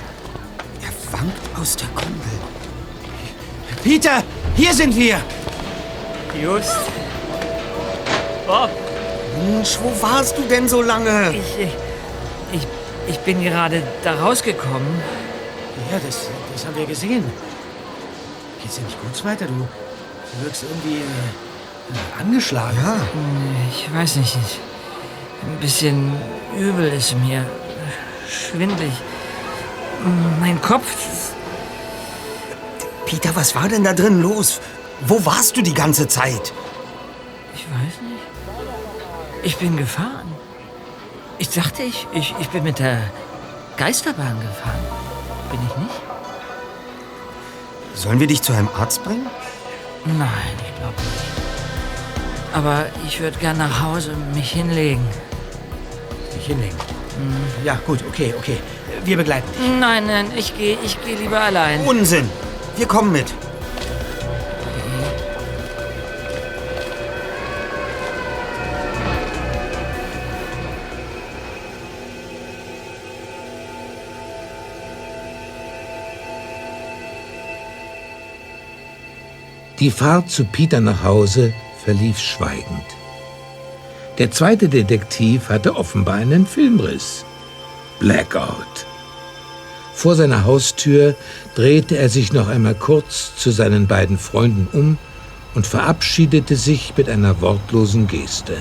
[0.80, 2.38] er wankt aus der Gondel.
[3.84, 4.22] Peter,
[4.54, 5.20] hier sind wir!
[6.42, 6.76] Just.
[8.46, 8.70] Bob.
[9.36, 11.34] Mensch, wo warst du denn so lange?
[11.36, 11.76] Ich, ich,
[12.52, 12.66] ich,
[13.06, 15.02] ich bin gerade da rausgekommen.
[15.92, 17.24] Ja, das, das haben wir gesehen.
[18.62, 19.44] Geht's dir nicht gut weiter?
[19.46, 22.78] Du, du wirkst irgendwie äh, angeschlagen.
[22.82, 22.96] Ja.
[23.70, 24.36] Ich weiß nicht.
[24.36, 24.58] Ich,
[25.42, 26.12] ein bisschen
[26.58, 27.44] übel ist mir.
[28.28, 28.92] Schwindlig.
[30.40, 31.32] Mein Kopf.
[33.06, 34.60] Peter, was war denn da drin los?
[35.06, 36.52] Wo warst du die ganze Zeit?
[37.54, 38.22] Ich weiß nicht.
[39.42, 40.34] Ich bin gefahren.
[41.38, 42.98] Ich dachte, ich, ich, ich bin mit der
[43.76, 44.84] Geisterbahn gefahren.
[45.50, 46.00] Bin ich nicht?
[47.94, 49.26] Sollen wir dich zu einem Arzt bringen?
[50.04, 50.28] Nein,
[50.58, 51.46] ich glaube nicht.
[52.52, 55.06] Aber ich würde gern nach Hause mich hinlegen.
[56.46, 56.76] Dich hinlegen?
[57.64, 58.58] Ja, gut, okay, okay.
[59.04, 59.80] Wir begleiten dich.
[59.80, 61.80] Nein, nein, ich gehe ich geh lieber allein.
[61.84, 62.28] Unsinn!
[62.76, 63.34] Wir kommen mit.
[79.78, 81.52] Die Fahrt zu Peter nach Hause
[81.84, 82.95] verlief schweigend.
[84.18, 87.26] Der zweite Detektiv hatte offenbar einen Filmriss.
[87.98, 88.86] Blackout.
[89.94, 91.14] Vor seiner Haustür
[91.54, 94.98] drehte er sich noch einmal kurz zu seinen beiden Freunden um
[95.54, 98.56] und verabschiedete sich mit einer wortlosen Geste.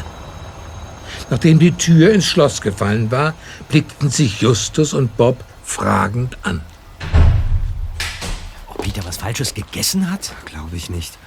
[1.30, 3.34] Nachdem die Tür ins Schloss gefallen war,
[3.70, 6.60] blickten sich Justus und Bob fragend an.
[8.68, 10.34] Ob Peter was Falsches gegessen hat?
[10.46, 11.18] Glaube ich nicht.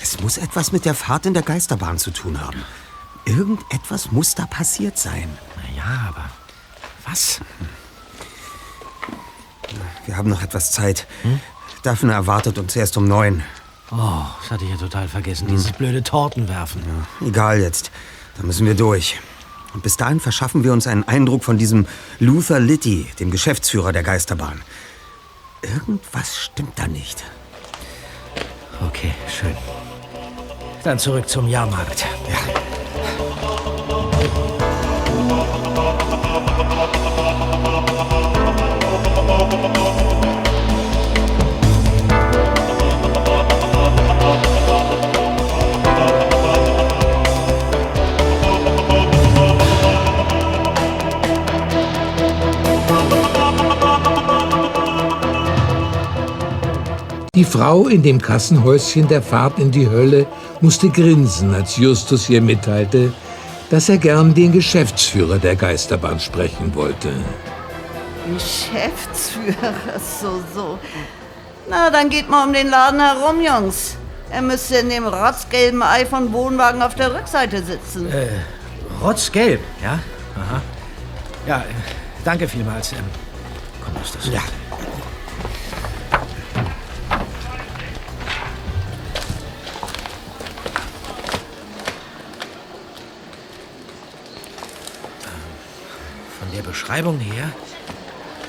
[0.00, 2.62] Es muss etwas mit der Fahrt in der Geisterbahn zu tun haben.
[3.30, 5.28] Irgendetwas muss da passiert sein.
[5.56, 6.30] Na ja, aber
[7.06, 7.40] was?
[10.04, 11.06] Wir haben noch etwas Zeit.
[11.84, 13.44] Daphne erwartet uns erst um neun.
[13.92, 15.46] Oh, das hatte ich ja total vergessen.
[15.46, 16.82] Dieses blöde Tortenwerfen.
[16.82, 17.92] Ja, egal jetzt.
[18.36, 19.20] Da müssen wir durch.
[19.74, 21.86] Und bis dahin verschaffen wir uns einen Eindruck von diesem
[22.18, 24.60] Luther Litty, dem Geschäftsführer der Geisterbahn.
[25.62, 27.22] Irgendwas stimmt da nicht.
[28.84, 29.56] Okay, schön.
[30.82, 32.06] Dann zurück zum Jahrmarkt.
[32.28, 32.69] Ja.
[57.40, 60.26] Die Frau in dem Kassenhäuschen der Fahrt in die Hölle
[60.60, 63.14] musste grinsen, als Justus ihr mitteilte,
[63.70, 67.08] dass er gern den Geschäftsführer der Geisterbahn sprechen wollte.
[68.30, 69.72] Geschäftsführer,
[70.20, 70.78] so, so.
[71.70, 73.96] Na, dann geht mal um den Laden herum, Jungs.
[74.28, 78.12] Er müsste in dem rotzgelben Ei von Wohnwagen auf der Rückseite sitzen.
[78.12, 78.26] Äh,
[79.02, 79.98] rotzgelb, ja?
[80.36, 80.60] Aha.
[81.46, 81.62] Ja, äh,
[82.22, 82.92] danke vielmals.
[82.92, 82.98] Ähm,
[83.82, 84.30] komm, Justus.
[84.30, 84.42] Ja.
[96.80, 97.52] Beschreibung her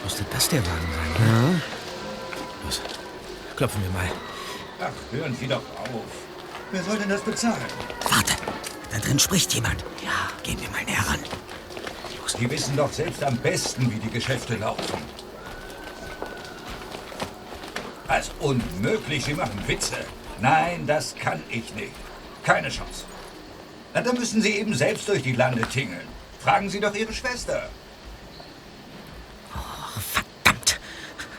[0.06, 1.28] müsste das der Wagen sein.
[1.28, 2.64] Ja.
[2.64, 2.82] Los,
[3.58, 4.10] klopfen wir mal.
[4.80, 6.06] Ach, hören Sie doch auf.
[6.72, 7.58] Wer soll denn das bezahlen?
[8.10, 8.32] Warte,
[8.90, 9.84] da drin spricht jemand.
[10.02, 11.20] Ja, gehen wir mal näher ran.
[12.40, 15.02] Die wissen doch selbst am besten, wie die Geschäfte laufen.
[18.08, 19.98] Als unmöglich, Sie machen Witze.
[20.40, 21.92] Nein, das kann ich nicht.
[22.44, 23.04] Keine Chance.
[23.94, 26.08] Na, dann müssen Sie eben selbst durch die Lande tingeln.
[26.40, 27.70] Fragen Sie doch Ihre Schwester.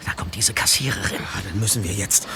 [0.05, 1.21] Da kommt diese Kassiererin.
[1.35, 2.27] Ah, dann müssen wir jetzt.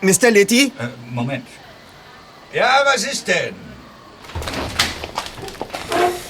[0.00, 0.30] Mr.
[0.30, 0.72] Litty?
[0.78, 1.46] Äh, Moment.
[2.52, 3.54] Ja, was ist denn?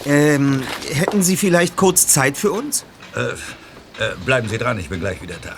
[0.05, 2.85] Ähm, hätten Sie vielleicht kurz Zeit für uns?
[3.15, 3.33] Äh,
[4.03, 5.57] äh, bleiben Sie dran, ich bin gleich wieder da.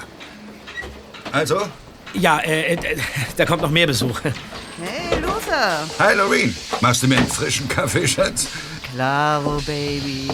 [1.32, 1.68] Also?
[2.14, 2.98] Ja, äh, äh,
[3.36, 4.20] da kommt noch mehr Besuch.
[4.22, 5.86] Hey, Luther.
[5.98, 6.56] Hi, Loreen.
[6.80, 8.46] Machst du mir einen frischen Kaffee, Schatz?
[8.94, 10.28] Klaro, Baby.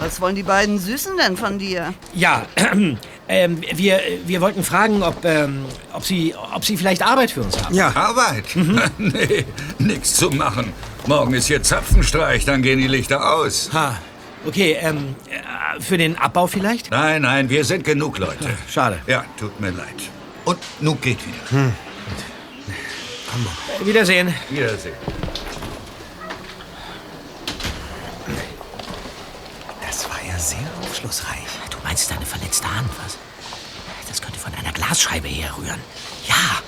[0.00, 1.92] Was wollen die beiden Süßen denn von dir?
[2.14, 2.46] Ja,
[3.28, 7.62] ähm, wir, wir wollten fragen, ob, ähm, ob, Sie, ob Sie vielleicht Arbeit für uns
[7.62, 7.74] haben.
[7.74, 7.94] Ja.
[7.94, 8.44] Arbeit?
[8.98, 9.44] nee,
[9.78, 10.72] nix zu machen.
[11.06, 13.70] Morgen ist hier Zapfenstreich, dann gehen die Lichter aus.
[13.74, 13.98] Ha.
[14.46, 16.90] Okay, ähm, äh, für den Abbau vielleicht?
[16.90, 18.48] Nein, nein, wir sind genug Leute.
[18.70, 19.00] Schade.
[19.06, 19.96] Ja, tut mir leid.
[20.46, 21.50] Und nun geht wieder.
[21.50, 21.72] Hm.
[23.82, 24.34] Äh, Wiedersehen.
[24.48, 24.94] Wiedersehen.
[29.86, 31.46] Das war ja sehr aufschlussreich.
[31.70, 33.18] Du meinst deine verletzte Hand, was?
[34.08, 35.80] Das könnte von einer Glasscheibe herrühren.
[36.26, 36.62] Ja,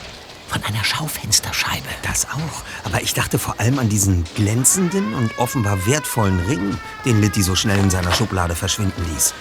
[0.48, 1.88] von einer Schaufensterscheibe.
[2.02, 2.62] Das auch.
[2.84, 7.54] Aber ich dachte vor allem an diesen glänzenden und offenbar wertvollen Ring, den Litty so
[7.54, 9.34] schnell in seiner Schublade verschwinden ließ.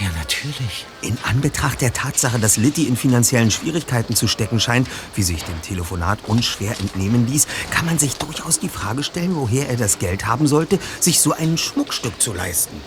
[0.00, 0.86] Ja, natürlich.
[1.02, 5.60] In Anbetracht der Tatsache, dass Litty in finanziellen Schwierigkeiten zu stecken scheint, wie sich dem
[5.60, 10.24] Telefonat unschwer entnehmen ließ, kann man sich durchaus die Frage stellen, woher er das Geld
[10.24, 12.80] haben sollte, sich so ein Schmuckstück zu leisten.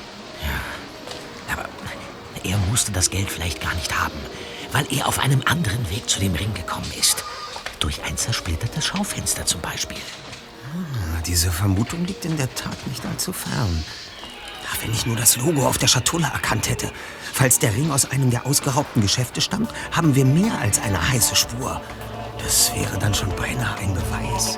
[2.44, 4.20] Er musste das Geld vielleicht gar nicht haben,
[4.72, 7.24] weil er auf einem anderen Weg zu dem Ring gekommen ist.
[7.80, 9.98] Durch ein zersplittertes Schaufenster zum Beispiel.
[10.74, 13.84] Ah, diese Vermutung liegt in der Tat nicht allzu fern.
[14.72, 16.92] Ach, wenn ich nur das Logo auf der Schatulle erkannt hätte.
[17.34, 21.36] Falls der Ring aus einem der ausgeraubten Geschäfte stammt, haben wir mehr als eine heiße
[21.36, 21.82] Spur.
[22.38, 24.58] Das wäre dann schon beinahe ein Beweis.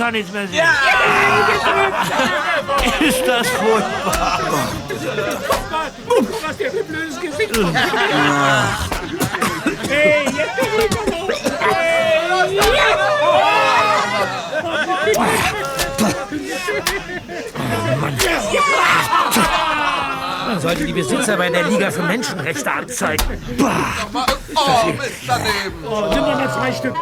[0.00, 0.60] Kann nichts mehr sehen.
[3.06, 4.40] Ist das furchtbar.
[6.42, 7.54] Was der für ein blödes Gesicht.
[9.88, 10.58] Hey, jetzt
[20.46, 23.24] Man sollte die Besitzer bei der Liga für Menschenrechte anzeigen.
[23.58, 23.64] Oh,
[24.92, 25.84] Mist daneben.
[25.84, 26.94] Oh, nimm mal mal zwei Stück.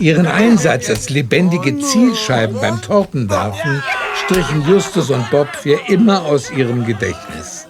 [0.00, 3.82] Ihren Einsatz als lebendige Zielscheiben beim Tortenwerfen
[4.24, 7.66] strichen Justus und Bob für immer aus ihrem Gedächtnis.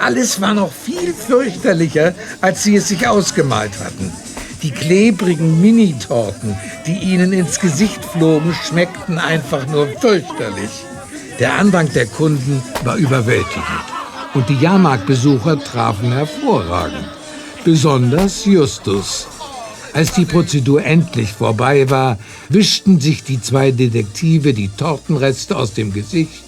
[0.00, 4.12] Alles war noch viel fürchterlicher, als sie es sich ausgemalt hatten.
[4.62, 6.56] Die klebrigen Mini-Torten,
[6.86, 10.84] die ihnen ins Gesicht flogen, schmeckten einfach nur fürchterlich.
[11.38, 13.84] Der Andrang der Kunden war überwältigend.
[14.34, 17.08] Und die Jahrmarktbesucher trafen hervorragend.
[17.64, 19.28] Besonders Justus.
[19.94, 22.18] Als die Prozedur endlich vorbei war,
[22.48, 26.44] wischten sich die zwei Detektive die Tortenreste aus dem Gesicht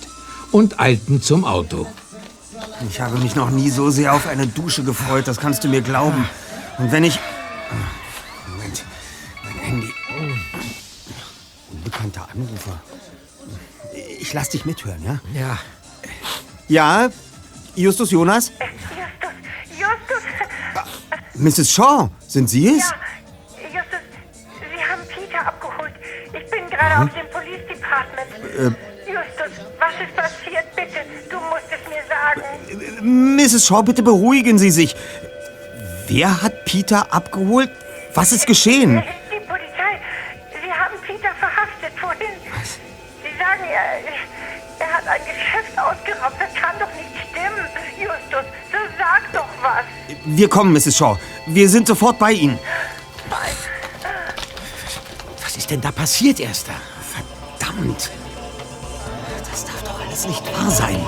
[0.52, 1.86] und eilten zum Auto.
[2.88, 5.80] Ich habe mich noch nie so sehr auf eine Dusche gefreut, das kannst du mir
[5.80, 6.28] glauben.
[6.78, 7.18] Und wenn ich...
[8.48, 8.84] Moment,
[9.44, 9.92] mein Handy.
[11.72, 12.80] Unbekannter Anrufer.
[14.18, 15.20] Ich lass dich mithören, ja?
[15.34, 15.58] Ja.
[16.68, 17.10] Ja?
[17.74, 18.52] Justus Jonas?
[19.70, 20.22] Justus,
[21.34, 21.72] Mrs.
[21.72, 22.74] Shaw, sind Sie es?
[22.74, 22.99] Justus,
[33.40, 33.66] Mrs.
[33.66, 34.94] Shaw, bitte beruhigen Sie sich.
[36.08, 37.70] Wer hat Peter abgeholt?
[38.14, 39.02] Was ist geschehen?
[39.32, 39.92] Die Polizei,
[40.50, 42.34] Sie haben Peter verhaftet vorhin.
[43.22, 46.36] Sie sagen, er, er hat ein Geschäft ausgeraubt.
[46.38, 47.66] Das kann doch nicht stimmen.
[47.98, 49.84] Justus, so sag doch was.
[50.24, 50.96] Wir kommen, Mrs.
[50.96, 51.16] Shaw.
[51.46, 52.58] Wir sind sofort bei Ihnen.
[55.70, 56.74] denn da passiert, Erster?
[57.58, 58.10] Verdammt!
[59.50, 60.99] Das darf doch alles nicht wahr sein.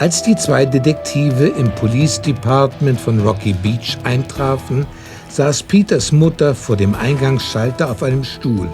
[0.00, 4.86] Als die zwei Detektive im Police Department von Rocky Beach eintrafen,
[5.28, 8.70] saß Peters Mutter vor dem Eingangsschalter auf einem Stuhl,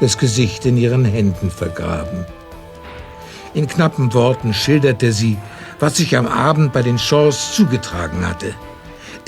[0.00, 2.26] das Gesicht in ihren Händen vergraben.
[3.54, 5.38] In knappen Worten schilderte sie,
[5.78, 8.52] was sich am Abend bei den Shaws zugetragen hatte.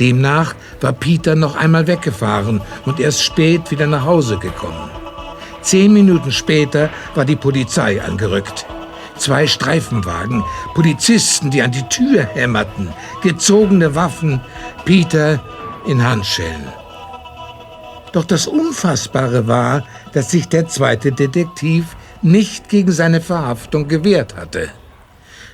[0.00, 4.90] Demnach war Peter noch einmal weggefahren und erst spät wieder nach Hause gekommen.
[5.62, 8.66] Zehn Minuten später war die Polizei angerückt.
[9.18, 10.44] Zwei Streifenwagen,
[10.74, 12.88] Polizisten, die an die Tür hämmerten,
[13.22, 14.40] gezogene Waffen,
[14.84, 15.42] Peter
[15.86, 16.72] in Handschellen.
[18.12, 24.70] Doch das Unfassbare war, dass sich der zweite Detektiv nicht gegen seine Verhaftung gewehrt hatte.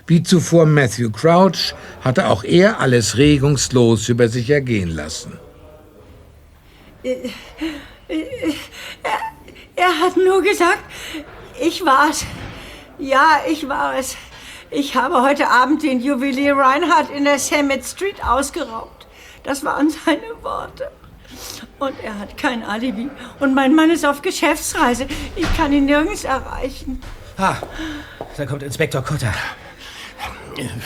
[0.07, 5.39] Wie zuvor Matthew Crouch hatte auch er alles regungslos über sich ergehen lassen.
[7.03, 7.17] Er,
[9.77, 10.83] er hat nur gesagt,
[11.61, 12.25] ich war's.
[12.99, 14.17] Ja, ich war es.
[14.71, 19.07] Ich habe heute Abend den Juwelier Reinhardt in der Samet Street ausgeraubt.
[19.43, 20.91] Das waren seine Worte.
[21.79, 23.11] Und er hat kein Alibi.
[23.41, 25.07] Und mein Mann ist auf Geschäftsreise.
[25.37, 27.03] Ich kann ihn nirgends erreichen.
[27.37, 27.57] Ah,
[28.37, 29.35] da kommt Inspektor Cotter.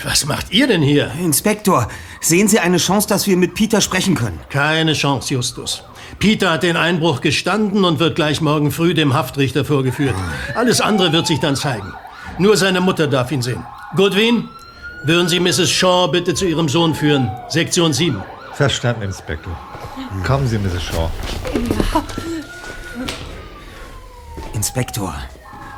[0.04, 1.12] Was macht ihr denn hier?
[1.20, 1.88] Inspektor,
[2.22, 4.40] sehen Sie eine Chance, dass wir mit Peter sprechen können?
[4.48, 5.84] Keine Chance, Justus.
[6.18, 10.14] Peter hat den Einbruch gestanden und wird gleich morgen früh dem Haftrichter vorgeführt.
[10.54, 11.92] Alles andere wird sich dann zeigen.
[12.38, 13.64] Nur seine Mutter darf ihn sehen.
[13.96, 14.48] Goodwin,
[15.04, 15.70] würden Sie Mrs.
[15.70, 17.30] Shaw bitte zu Ihrem Sohn führen?
[17.48, 18.22] Sektion 7.
[18.54, 19.56] Verstanden, Inspektor.
[20.26, 20.82] Kommen Sie, Mrs.
[20.82, 21.10] Shaw.
[24.54, 25.14] Inspektor,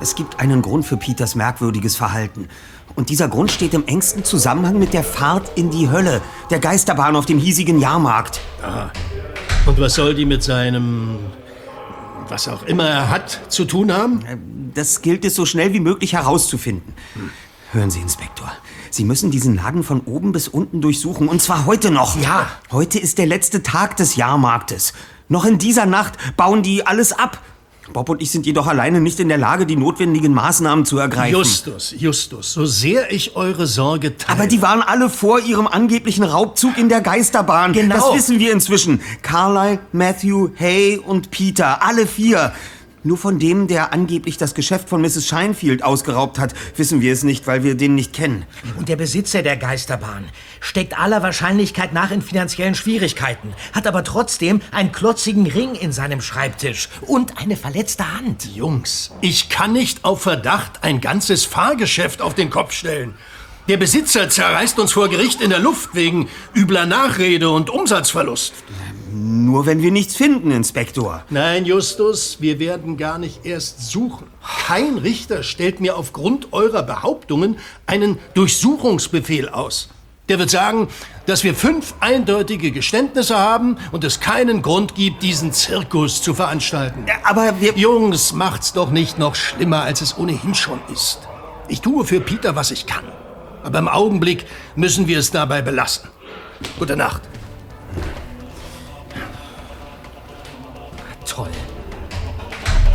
[0.01, 2.49] es gibt einen Grund für Peters merkwürdiges Verhalten.
[2.97, 7.17] Und dieser Grund steht im engsten Zusammenhang mit der Fahrt in die Hölle, der Geisterbahn
[7.17, 8.41] auf dem hiesigen Jahrmarkt.
[8.63, 8.91] Aha.
[9.67, 11.19] Und was soll die mit seinem,
[12.29, 14.73] was auch immer er hat, zu tun haben?
[14.75, 16.95] Das gilt es so schnell wie möglich herauszufinden.
[17.73, 18.51] Hören Sie, Inspektor.
[18.91, 21.29] Sie müssen diesen Laden von oben bis unten durchsuchen.
[21.29, 22.21] Und zwar heute noch.
[22.21, 22.49] Ja.
[22.73, 24.93] Heute ist der letzte Tag des Jahrmarktes.
[25.29, 27.41] Noch in dieser Nacht bauen die alles ab.
[27.93, 31.37] Bob und ich sind jedoch alleine nicht in der Lage, die notwendigen Maßnahmen zu ergreifen.
[31.37, 34.39] Justus, Justus, so sehr ich eure Sorge teile.
[34.39, 37.73] Aber die waren alle vor ihrem angeblichen Raubzug in der Geisterbahn.
[37.73, 37.95] Genau.
[37.95, 39.01] Das wissen wir inzwischen.
[39.23, 42.53] Carlyle, Matthew, Hay und Peter, alle vier.
[43.03, 45.27] Nur von dem, der angeblich das Geschäft von Mrs.
[45.27, 48.45] Shinefield ausgeraubt hat, wissen wir es nicht, weil wir den nicht kennen.
[48.77, 50.27] Und der Besitzer der Geisterbahn
[50.61, 56.21] steckt aller Wahrscheinlichkeit nach in finanziellen Schwierigkeiten, hat aber trotzdem einen klotzigen Ring in seinem
[56.21, 58.45] Schreibtisch und eine verletzte Hand.
[58.55, 63.15] Jungs, ich kann nicht auf Verdacht ein ganzes Fahrgeschäft auf den Kopf stellen.
[63.69, 68.53] Der Besitzer zerreißt uns vor Gericht in der Luft wegen übler Nachrede und Umsatzverlust.
[69.13, 71.25] Nur wenn wir nichts finden, Inspektor.
[71.31, 74.29] Nein, Justus, wir werden gar nicht erst suchen.
[74.67, 77.57] Kein Richter stellt mir aufgrund eurer Behauptungen
[77.87, 79.89] einen Durchsuchungsbefehl aus.
[80.29, 80.87] Der wird sagen,
[81.27, 87.05] dass wir fünf eindeutige Geständnisse haben und es keinen Grund gibt, diesen Zirkus zu veranstalten.
[87.25, 87.73] aber wir...
[87.77, 91.19] Jungs, macht's doch nicht noch schlimmer, als es ohnehin schon ist.
[91.67, 93.05] Ich tue für Peter, was ich kann.
[93.65, 94.47] Aber im Augenblick
[94.77, 96.09] müssen wir es dabei belassen.
[96.79, 97.23] Gute Nacht.
[101.41, 101.49] Toll.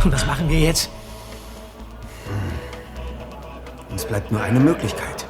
[0.04, 0.88] Und was machen wir jetzt?
[3.90, 5.26] Uns bleibt nur eine Möglichkeit.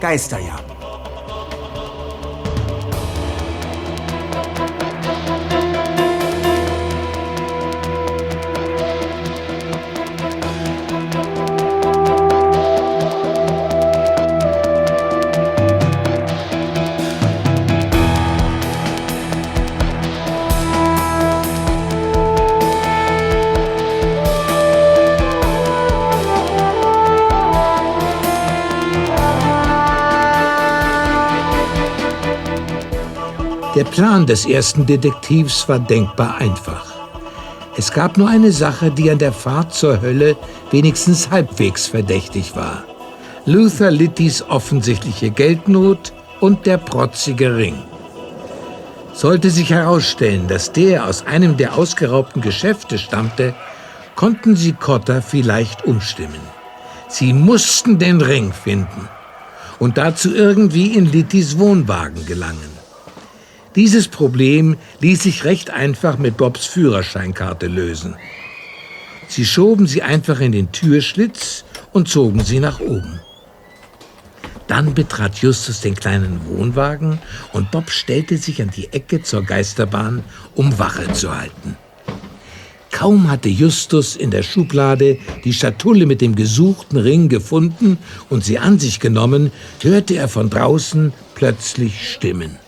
[0.00, 0.71] Geisterjagen.
[33.74, 36.92] Der Plan des ersten Detektivs war denkbar einfach.
[37.74, 40.36] Es gab nur eine Sache, die an der Fahrt zur Hölle
[40.70, 42.84] wenigstens halbwegs verdächtig war.
[43.46, 47.82] Luther Littys offensichtliche Geldnot und der protzige Ring.
[49.14, 53.54] Sollte sich herausstellen, dass der aus einem der ausgeraubten Geschäfte stammte,
[54.16, 56.40] konnten sie Cotter vielleicht umstimmen.
[57.08, 59.08] Sie mussten den Ring finden
[59.78, 62.71] und dazu irgendwie in Littys Wohnwagen gelangen.
[63.74, 68.16] Dieses Problem ließ sich recht einfach mit Bobs Führerscheinkarte lösen.
[69.28, 73.20] Sie schoben sie einfach in den Türschlitz und zogen sie nach oben.
[74.66, 77.18] Dann betrat Justus den kleinen Wohnwagen
[77.52, 80.22] und Bob stellte sich an die Ecke zur Geisterbahn,
[80.54, 81.76] um Wache zu halten.
[82.90, 87.98] Kaum hatte Justus in der Schublade die Schatulle mit dem gesuchten Ring gefunden
[88.28, 89.50] und sie an sich genommen,
[89.80, 92.58] hörte er von draußen plötzlich Stimmen.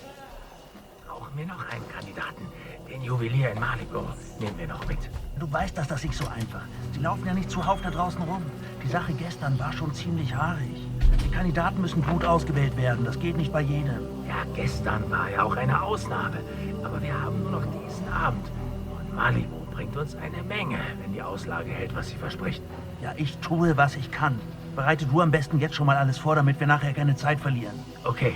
[1.07, 2.43] Brauchen wir noch einen Kandidaten.
[2.91, 4.01] Den Juwelier in Malibu
[4.41, 4.99] nehmen wir noch mit.
[5.39, 6.63] Du weißt, dass das nicht so einfach.
[6.93, 8.43] Sie laufen ja nicht zuhauf da draußen rum.
[8.83, 10.89] Die Sache gestern war schon ziemlich haarig.
[11.25, 13.05] Die Kandidaten müssen gut ausgewählt werden.
[13.05, 14.01] Das geht nicht bei jedem.
[14.27, 16.39] Ja, gestern war ja auch eine Ausnahme.
[16.83, 18.51] Aber wir haben nur noch diesen Abend.
[18.99, 22.63] Und Malibu bringt uns eine Menge, wenn die Auslage hält, was sie verspricht.
[23.01, 24.41] Ja, ich tue, was ich kann.
[24.75, 27.75] Bereite du am besten jetzt schon mal alles vor, damit wir nachher keine Zeit verlieren.
[28.03, 28.35] Okay.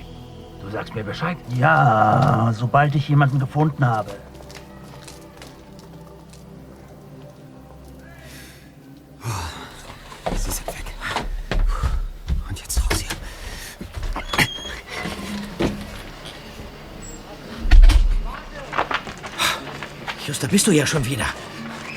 [0.60, 1.36] Du sagst mir Bescheid?
[1.56, 4.10] Ja, sobald ich jemanden gefunden habe.
[10.39, 10.84] Sie sind weg.
[12.49, 13.09] Und jetzt raus hier.
[20.26, 21.26] Just, da bist du ja schon wieder.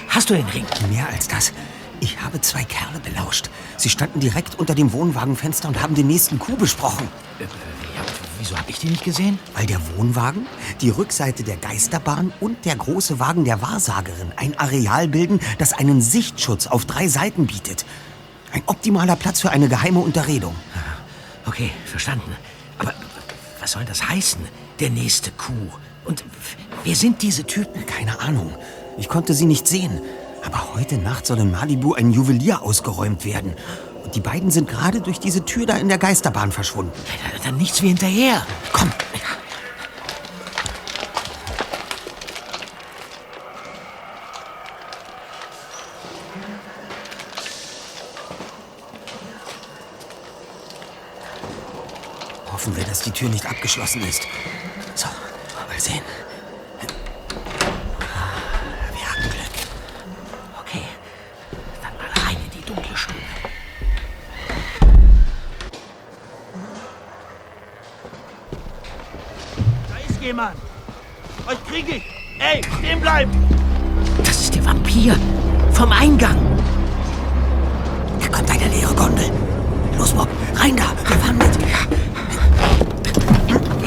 [0.10, 0.66] Hast du den Ring?
[0.90, 1.54] Mehr als das.
[2.00, 3.50] Ich habe zwei Kerle belauscht.
[3.78, 7.08] Sie standen direkt unter dem Wohnwagenfenster und haben den nächsten Coup besprochen.
[7.40, 8.02] Äh, ja,
[8.40, 9.38] wieso habe ich die nicht gesehen?
[9.54, 10.48] Weil der Wohnwagen,
[10.82, 16.02] die Rückseite der Geisterbahn und der große Wagen der Wahrsagerin ein Areal bilden, das einen
[16.02, 17.86] Sichtschutz auf drei Seiten bietet.
[18.54, 20.56] Ein optimaler Platz für eine geheime Unterredung.
[21.46, 22.36] Okay, verstanden.
[22.78, 22.94] Aber
[23.60, 24.42] was soll das heißen?
[24.80, 25.72] Der nächste Coup.
[26.06, 26.24] Und
[26.84, 27.86] wer sind diese Typen?
[27.86, 28.54] Keine Ahnung.
[28.98, 30.02] Ich konnte sie nicht sehen.
[30.44, 33.54] Aber heute Nacht soll in Malibu ein Juwelier ausgeräumt werden.
[34.04, 36.92] Und die beiden sind gerade durch diese Tür da in der Geisterbahn verschwunden.
[37.24, 38.46] Ja, dann nichts wie hinterher.
[38.74, 38.92] Komm.
[52.52, 54.28] Hoffen wir, dass die Tür nicht abgeschlossen ist.
[54.96, 56.02] So, mal sehen.
[56.82, 56.90] Wir
[59.06, 59.54] haben Glück.
[60.60, 60.82] Okay,
[61.84, 63.20] dann mal rein in die dunkle Stube.
[69.88, 70.58] Da ist jemand.
[71.46, 72.04] Euch krieg ich.
[72.40, 73.32] Ey, stehen bleiben.
[74.18, 75.16] Das ist der Vampir.
[75.74, 76.51] Vom Eingang.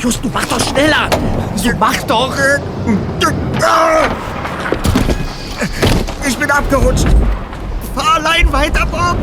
[0.05, 1.09] Just, du mach doch schneller.
[1.57, 2.37] So, mach doch.
[6.29, 7.07] Ich bin abgerutscht.
[7.95, 9.17] Fahr allein weiter, Bob.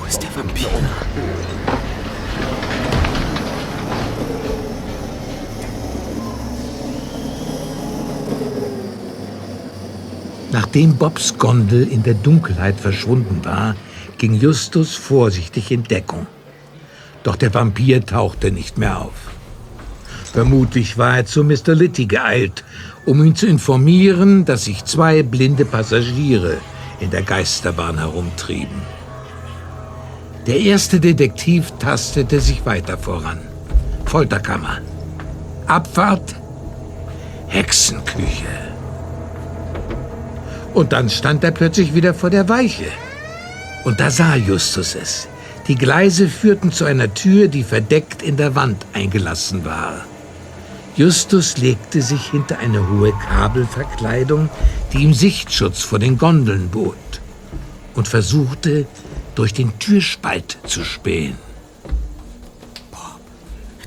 [0.00, 0.66] Wo ist der Vampir?
[10.52, 13.74] Nachdem Bobs Gondel in der Dunkelheit verschwunden war,
[14.18, 16.26] ging Justus vorsichtig in Deckung.
[17.22, 19.32] Doch der Vampir tauchte nicht mehr auf.
[20.32, 21.74] Vermutlich war er zu Mr.
[21.74, 22.64] Litty geeilt,
[23.06, 26.58] um ihn zu informieren, dass sich zwei blinde Passagiere
[27.00, 28.82] in der Geisterbahn herumtrieben.
[30.46, 33.40] Der erste Detektiv tastete sich weiter voran.
[34.04, 34.78] Folterkammer.
[35.66, 36.34] Abfahrt.
[37.48, 38.72] Hexenküche.
[40.74, 42.86] Und dann stand er plötzlich wieder vor der Weiche.
[43.84, 45.28] Und da sah Justus es.
[45.68, 50.04] Die Gleise führten zu einer Tür, die verdeckt in der Wand eingelassen war.
[50.96, 54.50] Justus legte sich hinter eine hohe Kabelverkleidung,
[54.92, 56.96] die ihm Sichtschutz vor den Gondeln bot,
[57.94, 58.86] und versuchte,
[59.34, 61.38] durch den Türspalt zu spähen.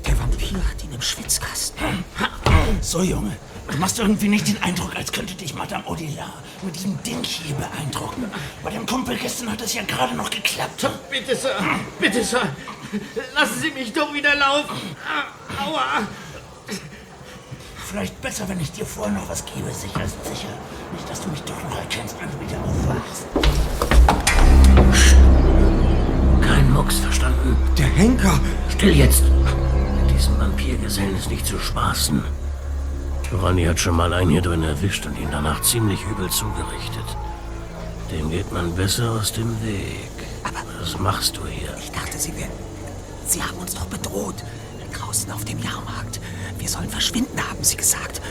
[0.04, 2.04] Der Vampir hat ihn im Schwitzkasten.
[2.80, 3.36] So, Junge.
[3.70, 7.54] Du machst irgendwie nicht den Eindruck, als könnte dich Madame Odila mit diesem Ding hier
[7.56, 8.30] beeindrucken.
[8.62, 10.88] Bei dem Kumpel gestern hat es ja gerade noch geklappt.
[11.10, 11.56] Bitte, Sir.
[11.98, 12.42] Bitte, Sir.
[13.34, 14.76] Lassen Sie mich doch wieder laufen.
[15.62, 16.06] Aua.
[17.88, 19.72] Vielleicht besser, wenn ich dir vorher noch was gebe.
[19.72, 20.48] Sicher ist sicher.
[20.92, 23.26] Nicht, dass du mich doch noch erkennst, wenn du wieder aufwachst.
[26.40, 27.56] Kein Mucks, verstanden?
[27.76, 28.40] Der Henker.
[28.70, 29.24] Still jetzt.
[30.00, 32.24] Mit diesem Vampirgesellen ist nicht zu spaßen.
[33.32, 37.16] Ronny hat schon mal einen hier drin erwischt und ihn danach ziemlich übel zugerichtet.
[38.10, 40.10] Dem geht man besser aus dem Weg.
[40.44, 41.74] Aber was machst du hier?
[41.78, 42.50] Ich dachte, Sie wären.
[43.26, 44.36] Sie haben uns doch bedroht.
[44.92, 46.20] Draußen auf dem Jahrmarkt.
[46.58, 48.22] Wir sollen verschwinden, haben Sie gesagt.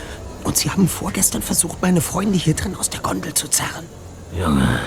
[0.43, 3.85] Und Sie haben vorgestern versucht, meine Freunde hier drin aus der Gondel zu zerren.
[4.37, 4.79] Junge,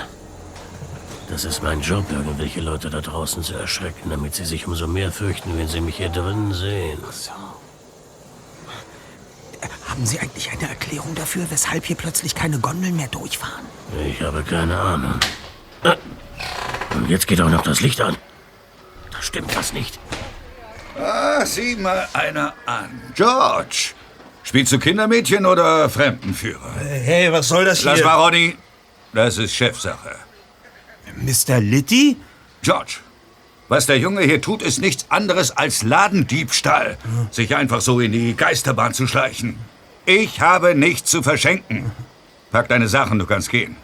[1.29, 5.11] das ist mein Job, irgendwelche Leute da draußen zu erschrecken, damit sie sich umso mehr
[5.11, 6.99] fürchten, wenn sie mich hier drinnen sehen.
[7.11, 7.31] So.
[9.87, 13.65] Haben Sie eigentlich eine Erklärung dafür, weshalb hier plötzlich keine Gondeln mehr durchfahren?
[14.07, 15.19] Ich habe keine Ahnung.
[15.83, 15.95] Ah,
[16.95, 18.15] Und jetzt geht auch noch das Licht an.
[19.11, 19.99] Da stimmt was nicht.
[20.97, 23.01] Ah, sieh mal einer an.
[23.15, 23.91] George,
[24.43, 26.73] spielst du Kindermädchen oder Fremdenführer?
[26.79, 28.05] Hey, was soll das Lass hier?
[28.05, 28.57] mal, Ronny.
[29.13, 30.15] Das ist Chefsache.
[31.15, 31.59] Mr.
[31.59, 32.17] Litty?
[32.61, 32.97] George,
[33.69, 36.97] was der Junge hier tut, ist nichts anderes als Ladendiebstahl.
[37.31, 39.57] Sich einfach so in die Geisterbahn zu schleichen.
[40.05, 41.91] Ich habe nichts zu verschenken.
[42.51, 43.75] Pack deine Sachen, du kannst gehen.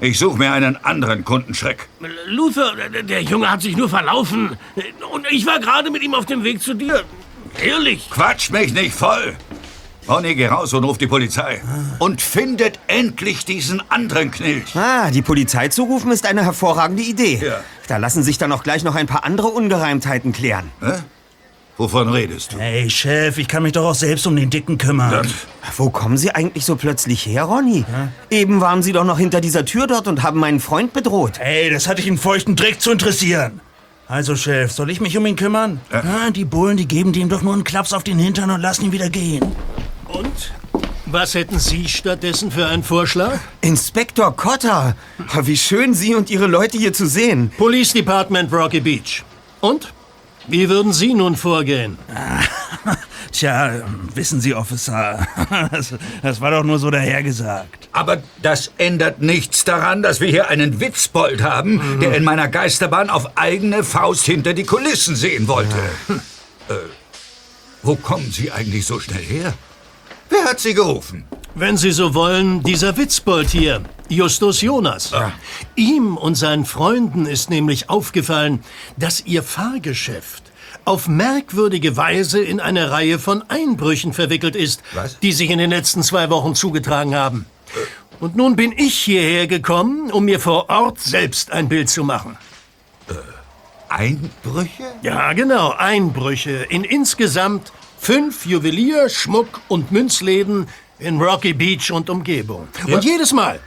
[0.00, 1.88] Ich suche mir einen anderen Kundenschreck.
[2.26, 4.56] Luther, der, der Junge hat sich nur verlaufen.
[5.10, 7.04] Und ich war gerade mit ihm auf dem Weg zu dir.
[7.62, 8.10] Ehrlich.
[8.10, 9.36] Quatsch mich nicht voll.
[10.08, 11.60] Ronny, geh raus und ruf die Polizei.
[11.98, 14.76] Und findet endlich diesen anderen Knilch.
[14.76, 17.52] Ah, die Polizei zu rufen ist eine hervorragende Idee.
[17.88, 20.70] Da lassen sich dann auch gleich noch ein paar andere Ungereimtheiten klären.
[20.80, 20.92] Hä?
[21.76, 22.58] Wovon redest du?
[22.58, 25.26] Hey, Chef, ich kann mich doch auch selbst um den Dicken kümmern.
[25.76, 27.84] Wo kommen Sie eigentlich so plötzlich her, Ronny?
[28.30, 31.38] Eben waren Sie doch noch hinter dieser Tür dort und haben meinen Freund bedroht.
[31.38, 33.60] Hey, das hatte ich einen feuchten Dreck zu interessieren.
[34.08, 35.80] Also, Chef, soll ich mich um ihn kümmern?
[35.90, 38.84] Ah, die Bullen, die geben dem doch nur einen Klaps auf den Hintern und lassen
[38.86, 39.44] ihn wieder gehen.
[40.08, 40.52] Und?
[41.06, 43.38] Was hätten Sie stattdessen für einen Vorschlag?
[43.60, 44.96] Inspektor Cotter!
[45.42, 47.50] Wie schön, Sie und Ihre Leute hier zu sehen.
[47.56, 49.22] Police Department Rocky Beach.
[49.60, 49.92] Und?
[50.48, 51.98] Wie würden Sie nun vorgehen?
[53.32, 53.82] Tja,
[54.14, 55.26] wissen Sie, Officer,
[55.70, 57.88] das, das war doch nur so dahergesagt.
[57.92, 63.10] Aber das ändert nichts daran, dass wir hier einen Witzbold haben, der in meiner Geisterbahn
[63.10, 65.76] auf eigene Faust hinter die Kulissen sehen wollte.
[66.06, 66.20] Hm.
[66.68, 66.74] Äh,
[67.84, 69.54] wo kommen Sie eigentlich so schnell her?
[70.28, 71.24] Wer hat Sie gerufen?
[71.54, 75.12] Wenn Sie so wollen, dieser Witzbold hier, Justus Jonas.
[75.74, 78.62] Ihm und seinen Freunden ist nämlich aufgefallen,
[78.96, 80.42] dass ihr Fahrgeschäft
[80.84, 84.82] auf merkwürdige Weise in eine Reihe von Einbrüchen verwickelt ist,
[85.22, 87.46] die sich in den letzten zwei Wochen zugetragen haben.
[88.20, 92.36] Und nun bin ich hierher gekommen, um mir vor Ort selbst ein Bild zu machen.
[93.88, 94.84] Einbrüche?
[95.02, 97.72] Ja, genau, Einbrüche in insgesamt
[98.06, 100.68] fünf Juwelier-, Schmuck- und Münzläden
[101.00, 102.68] in Rocky Beach und Umgebung.
[102.86, 103.58] Und jedes Mal,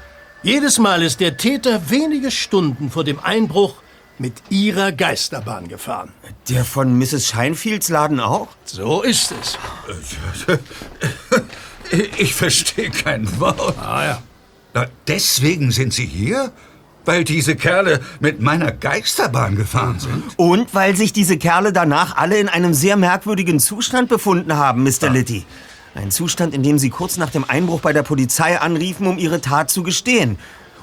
[0.43, 3.75] jedes Mal ist der Täter wenige Stunden vor dem Einbruch
[4.17, 6.13] mit ihrer Geisterbahn gefahren.
[6.47, 7.27] Der von Mrs.
[7.27, 8.47] Scheinfields Laden auch?
[8.63, 9.57] So ist es.
[12.19, 13.75] Ich verstehe kein Wort.
[13.79, 14.23] Ah ja.
[14.75, 16.51] Na, deswegen sind Sie hier?
[17.09, 20.25] Weil diese Kerle mit meiner Geisterbahn gefahren sind?
[20.37, 25.09] Und weil sich diese Kerle danach alle in einem sehr merkwürdigen Zustand befunden haben, Mr.
[25.09, 25.43] Litty.
[25.95, 29.41] Ein Zustand, in dem sie kurz nach dem Einbruch bei der Polizei anriefen, um ihre
[29.41, 30.37] Tat zu gestehen.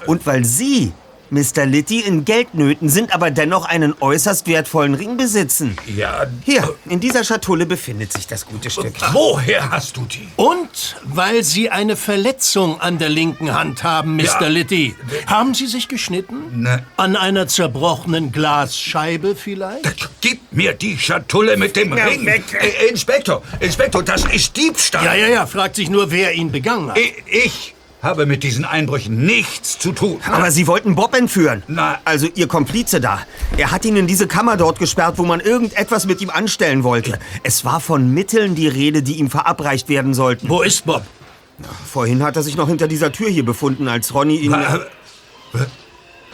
[0.05, 0.91] Und weil Sie,
[1.31, 1.65] Mr.
[1.65, 5.75] Litty, in Geldnöten sind, aber dennoch einen äußerst wertvollen Ring besitzen.
[5.95, 6.25] Ja.
[6.45, 8.93] Hier, in dieser Schatulle befindet sich das gute Stück.
[9.11, 10.27] Woher hast du die?
[10.35, 14.23] Und weil Sie eine Verletzung an der linken Hand haben, Mr.
[14.41, 14.47] Ja.
[14.47, 14.95] Litty.
[15.25, 16.61] Haben Sie sich geschnitten?
[16.63, 16.83] Ne.
[16.97, 20.09] An einer zerbrochenen Glasscheibe vielleicht?
[20.21, 22.25] Gib mir die Schatulle mit dem Ja, Ring.
[22.25, 22.43] weg.
[22.59, 25.05] Äh, Inspektor, Inspektor, das ist Diebstahl.
[25.05, 26.97] Ja, ja, ja, fragt sich nur, wer ihn begangen hat.
[26.97, 30.19] Ich, ich habe mit diesen Einbrüchen nichts zu tun.
[30.31, 31.63] Aber Sie wollten Bob entführen.
[31.67, 31.99] Na.
[32.05, 33.19] Also Ihr Komplize da.
[33.57, 37.17] Er hat ihn in diese Kammer dort gesperrt, wo man irgendetwas mit ihm anstellen wollte.
[37.43, 40.47] Es war von Mitteln die Rede, die ihm verabreicht werden sollten.
[40.47, 41.03] Wo ist Bob?
[41.91, 44.51] Vorhin hat er sich noch hinter dieser Tür hier befunden, als Ronny ihn...
[44.51, 44.79] Wa-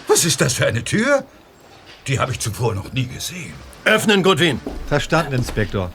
[0.07, 1.23] Was ist das für eine Tür?
[2.07, 3.53] Die habe ich zuvor noch nie gesehen.
[3.85, 4.59] Öffnen, Goodwin.
[4.89, 5.91] Verstanden, Inspektor.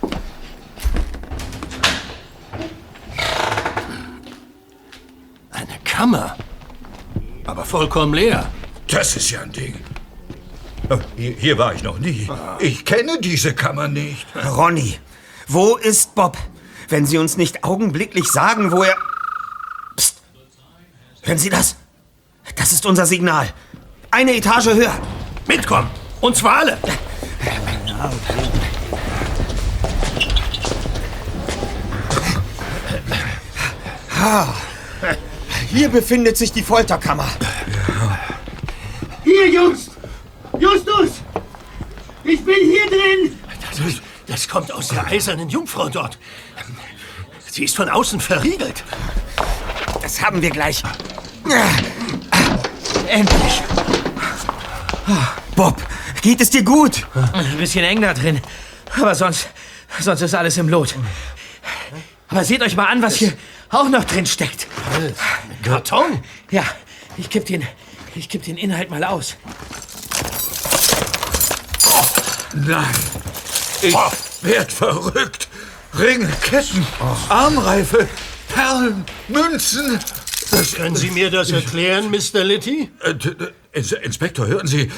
[5.98, 6.36] Kammer.
[7.44, 8.48] Aber vollkommen leer.
[8.86, 9.74] Das ist ja ein Ding.
[10.90, 12.28] Oh, Hier, hier war ich noch nie.
[12.60, 14.24] Ich kenne diese Kammer nicht.
[14.56, 15.00] Ronny,
[15.48, 16.38] wo ist Bob?
[16.88, 18.96] Wenn Sie uns nicht augenblicklich sagen, wo er...
[19.96, 20.22] Psst.
[21.22, 21.74] Hören Sie das?
[22.54, 23.48] Das ist unser Signal.
[24.12, 24.96] Eine Etage höher.
[25.48, 25.90] Mitkommen.
[26.20, 26.78] Und zwar alle.
[34.16, 34.54] Ah,
[35.70, 37.28] Hier befindet sich die Folterkammer.
[39.24, 39.90] Hier, Jungs!
[40.58, 41.20] Justus!
[42.24, 43.38] Ich bin hier drin!
[43.76, 46.18] Das, das kommt aus der eisernen Jungfrau dort.
[47.50, 48.82] Sie ist von außen verriegelt.
[50.00, 50.82] Das haben wir gleich.
[53.06, 53.62] Endlich.
[55.54, 55.82] Bob,
[56.22, 57.06] geht es dir gut?
[57.32, 58.40] Ein bisschen eng da drin.
[59.00, 59.48] Aber sonst,
[60.00, 60.94] sonst ist alles im Lot.
[62.28, 63.32] Aber seht euch mal an, was hier
[63.70, 64.66] auch noch drin steckt.
[65.62, 66.22] Karton?
[66.50, 66.64] Ja,
[67.16, 67.66] ich kipp den,
[68.14, 69.36] ich kipp den Inhalt mal aus.
[72.54, 72.94] Nein.
[73.82, 73.94] Ich
[74.42, 75.48] werd verrückt.
[75.98, 76.86] Ringe, Ketten,
[77.28, 78.08] Armreife,
[78.52, 79.98] Perlen, Münzen.
[80.50, 82.44] Das, Können Sie mir das erklären, Mr.
[82.44, 82.90] Litty?
[83.00, 84.90] Äh, Inspektor, hören Sie.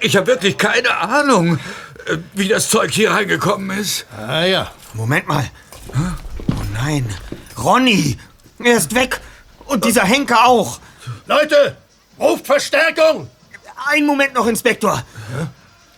[0.00, 1.58] Ich habe wirklich keine Ahnung,
[2.06, 4.06] äh, wie das Zeug hier reingekommen ist.
[4.16, 4.72] Ah ja.
[4.94, 5.48] Moment mal.
[5.94, 7.08] Oh nein.
[7.62, 8.16] Ronny!
[8.62, 9.20] Er ist weg!
[9.66, 10.80] Und dieser Henker auch!
[11.26, 11.76] Leute!
[12.18, 13.28] Ruft Verstärkung!
[13.86, 15.02] Ein Moment noch, Inspektor.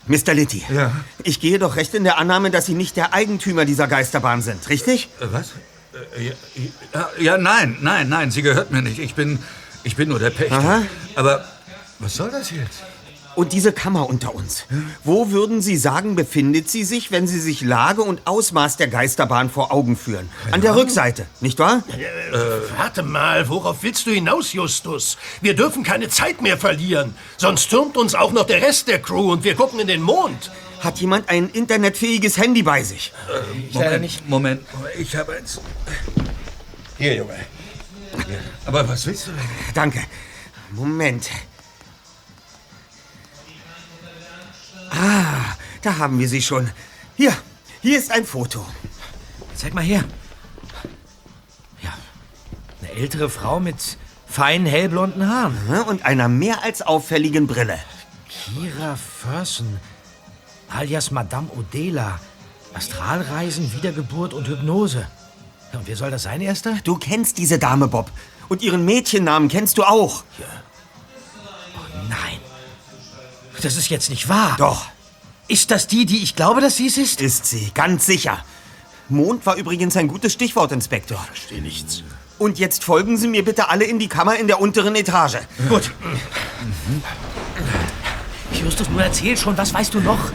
[0.06, 0.34] Mr.
[0.34, 0.62] Litty.
[0.72, 0.92] Ja.
[1.22, 4.68] Ich gehe doch recht in der Annahme, dass Sie nicht der Eigentümer dieser Geisterbahn sind,
[4.68, 5.08] richtig?
[5.20, 5.52] Äh, Was?
[6.16, 6.32] Äh, Ja,
[6.94, 8.98] ja, ja, nein, nein, nein, sie gehört mir nicht.
[8.98, 9.38] Ich bin,
[9.84, 10.58] ich bin nur der Pächter.
[10.58, 10.82] Aha.
[11.16, 11.44] Aber
[11.98, 12.82] was soll das jetzt?
[13.34, 14.64] Und diese Kammer unter uns.
[15.04, 19.48] Wo würden Sie sagen, befindet sie sich, wenn Sie sich Lage und Ausmaß der Geisterbahn
[19.48, 20.28] vor Augen führen?
[20.50, 21.82] An der Rückseite, nicht wahr?
[21.88, 25.16] Äh, warte mal, worauf willst du hinaus, Justus?
[25.40, 27.14] Wir dürfen keine Zeit mehr verlieren.
[27.38, 30.50] Sonst türmt uns auch noch der Rest der Crew und wir gucken in den Mond.
[30.80, 33.12] Hat jemand ein internetfähiges Handy bei sich?
[33.72, 35.60] Moment, Moment, Moment, ich habe eins.
[36.98, 37.36] Hier, Junge.
[38.66, 39.40] Aber was willst du denn?
[39.74, 40.00] Danke.
[40.72, 41.30] Moment.
[44.92, 46.70] Ah, da haben wir sie schon.
[47.16, 47.32] Hier,
[47.80, 48.64] hier ist ein Foto.
[49.54, 50.04] Zeig mal her.
[51.82, 51.92] Ja,
[52.80, 55.56] eine ältere Frau mit feinen hellblonden Haaren.
[55.88, 57.78] Und einer mehr als auffälligen Brille.
[58.28, 59.78] Kira Ferson,
[60.68, 62.20] alias Madame Odela.
[62.74, 65.06] Astralreisen, Wiedergeburt und Hypnose.
[65.72, 66.78] Ja, und wer soll das sein, Erster?
[66.84, 68.10] Du kennst diese Dame, Bob.
[68.48, 70.24] Und ihren Mädchennamen kennst du auch.
[72.08, 72.38] Nein.
[73.62, 74.56] Das ist jetzt nicht wahr.
[74.58, 74.86] Doch.
[75.48, 77.20] Ist das die, die ich glaube, dass sie es ist?
[77.20, 78.44] Ist sie, ganz sicher.
[79.08, 81.18] Mond war übrigens ein gutes Stichwort, Inspektor.
[81.18, 82.02] Verstehe nichts.
[82.38, 85.36] Und jetzt folgen Sie mir bitte alle in die Kammer in der unteren Etage.
[85.68, 85.92] Gut.
[88.52, 90.32] Justus, nun erzähl schon, was weißt du noch?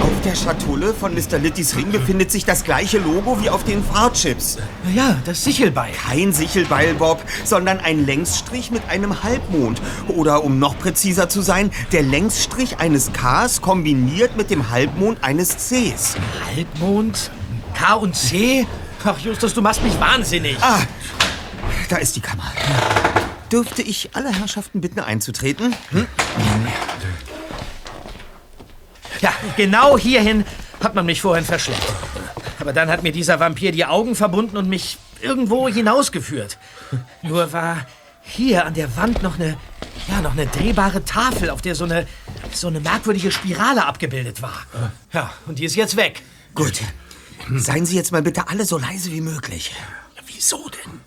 [0.00, 1.38] Auf der Schatulle von Mr.
[1.38, 4.58] Littys Ring befindet sich das gleiche Logo wie auf den Fahrchips.
[4.94, 5.92] Ja, das Sichelbeil.
[5.92, 9.80] Kein Sichelbeil, Bob, sondern ein Längsstrich mit einem Halbmond.
[10.08, 15.56] Oder um noch präziser zu sein, der Längsstrich eines Ks kombiniert mit dem Halbmond eines
[15.56, 16.16] Cs.
[16.46, 17.30] Halbmond?
[17.74, 18.66] K und C?
[19.04, 20.56] Ach, Justus, du machst mich wahnsinnig.
[20.60, 20.80] Ah,
[21.88, 22.52] da ist die Kammer.
[23.50, 25.74] Dürfte ich alle Herrschaften bitten, einzutreten?
[25.90, 26.06] Hm?
[29.20, 30.44] Ja, genau hierhin
[30.82, 31.92] hat man mich vorhin verschleppt.
[32.60, 36.58] Aber dann hat mir dieser Vampir die Augen verbunden und mich irgendwo hinausgeführt.
[37.22, 37.86] Nur war
[38.22, 39.56] hier an der Wand noch eine,
[40.08, 42.06] ja, noch eine drehbare Tafel, auf der so eine,
[42.52, 44.66] so eine merkwürdige Spirale abgebildet war.
[45.12, 46.22] Ja, und die ist jetzt weg.
[46.54, 46.80] Gut.
[47.54, 49.74] Seien Sie jetzt mal bitte alle so leise wie möglich.
[50.26, 51.00] Wieso denn?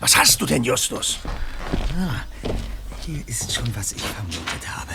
[0.00, 1.18] Was hast du denn, Justus?
[1.96, 2.22] Ah,
[3.00, 4.92] hier ist schon, was ich vermutet habe.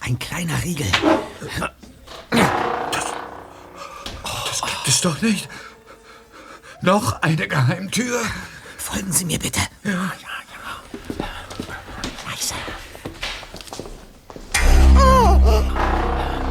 [0.00, 0.86] Ein kleiner Riegel.
[2.30, 3.12] Das
[4.62, 5.48] gibt es doch nicht.
[6.82, 8.20] Noch eine Geheimtür.
[8.76, 9.60] Folgen Sie mir bitte.
[9.84, 10.08] Ja, ja,
[12.26, 12.54] Leise.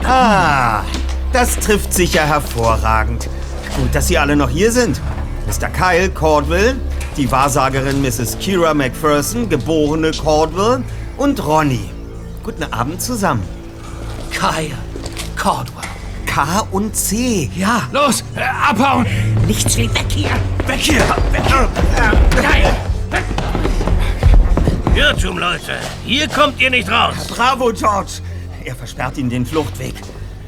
[0.05, 0.83] Ah,
[1.33, 3.29] das trifft sicher hervorragend.
[3.75, 4.99] Gut, dass Sie alle noch hier sind.
[5.47, 5.69] Mr.
[5.69, 6.75] Kyle Cordwell,
[7.17, 8.37] die Wahrsagerin Mrs.
[8.39, 10.83] Kira McPherson, geborene Cordwell
[11.17, 11.89] und Ronny.
[12.43, 13.43] Guten Abend zusammen.
[14.31, 14.77] Kyle
[15.39, 15.85] Cordwell.
[16.25, 17.49] K und C.
[17.55, 17.83] Ja.
[17.91, 19.05] Los, äh, abhauen!
[19.47, 20.29] Nichts wie weg hier.
[20.67, 20.99] Weg hier!
[21.31, 21.69] Weg hier!
[22.39, 22.75] Kyle!
[24.95, 25.77] Irrtum, Leute.
[26.05, 27.15] Hier kommt ihr nicht raus.
[27.29, 28.21] Bravo, George.
[28.65, 29.95] Er versperrt Ihnen den Fluchtweg.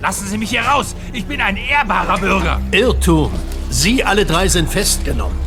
[0.02, 0.96] Lassen Sie mich hier raus!
[1.14, 2.60] Ich bin ein ehrbarer Bürger!
[2.72, 3.32] Irrtum.
[3.70, 5.40] Sie alle drei sind festgenommen.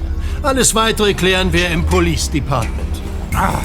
[0.43, 3.03] Alles Weitere klären wir im Police Department.
[3.35, 3.61] Ah.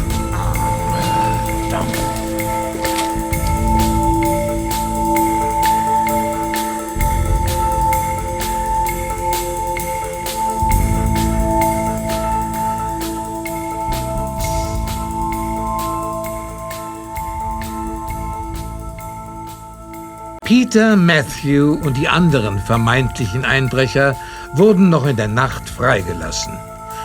[20.70, 24.16] Peter, Matthew und die anderen vermeintlichen Einbrecher
[24.54, 26.54] wurden noch in der Nacht freigelassen.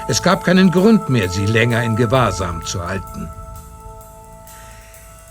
[0.06, 3.26] Es gab keinen Grund mehr, sie länger in Gewahrsam zu halten.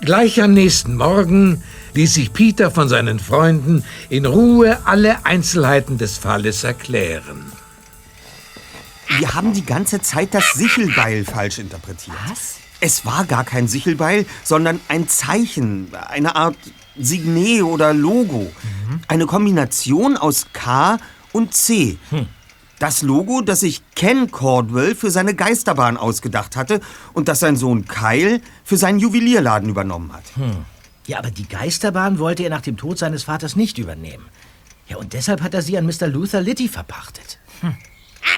[0.00, 1.62] Gleich am nächsten Morgen
[1.92, 7.52] ließ sich Peter von seinen Freunden in Ruhe alle Einzelheiten des Falles erklären.
[9.16, 12.16] Wir haben die ganze Zeit das Sichelbeil falsch interpretiert.
[12.28, 12.56] Was?
[12.80, 16.56] Es war gar kein Sichelbeil, sondern ein Zeichen, eine Art
[16.98, 18.50] Signet oder Logo.
[19.08, 20.98] Eine Kombination aus K
[21.32, 21.98] und C.
[22.78, 26.80] Das Logo, das sich Ken Cordwell für seine Geisterbahn ausgedacht hatte
[27.12, 30.24] und das sein Sohn Kyle für seinen Juwelierladen übernommen hat.
[31.06, 34.24] Ja, aber die Geisterbahn wollte er nach dem Tod seines Vaters nicht übernehmen.
[34.88, 36.08] Ja, und deshalb hat er sie an Mr.
[36.08, 37.38] Luther Litty verpachtet.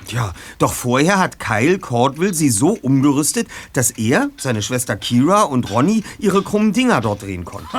[0.09, 5.71] Ja, doch vorher hat Kyle Cordwell sie so umgerüstet, dass er, seine Schwester Kira und
[5.71, 7.79] Ronny ihre krummen Dinger dort drehen konnten.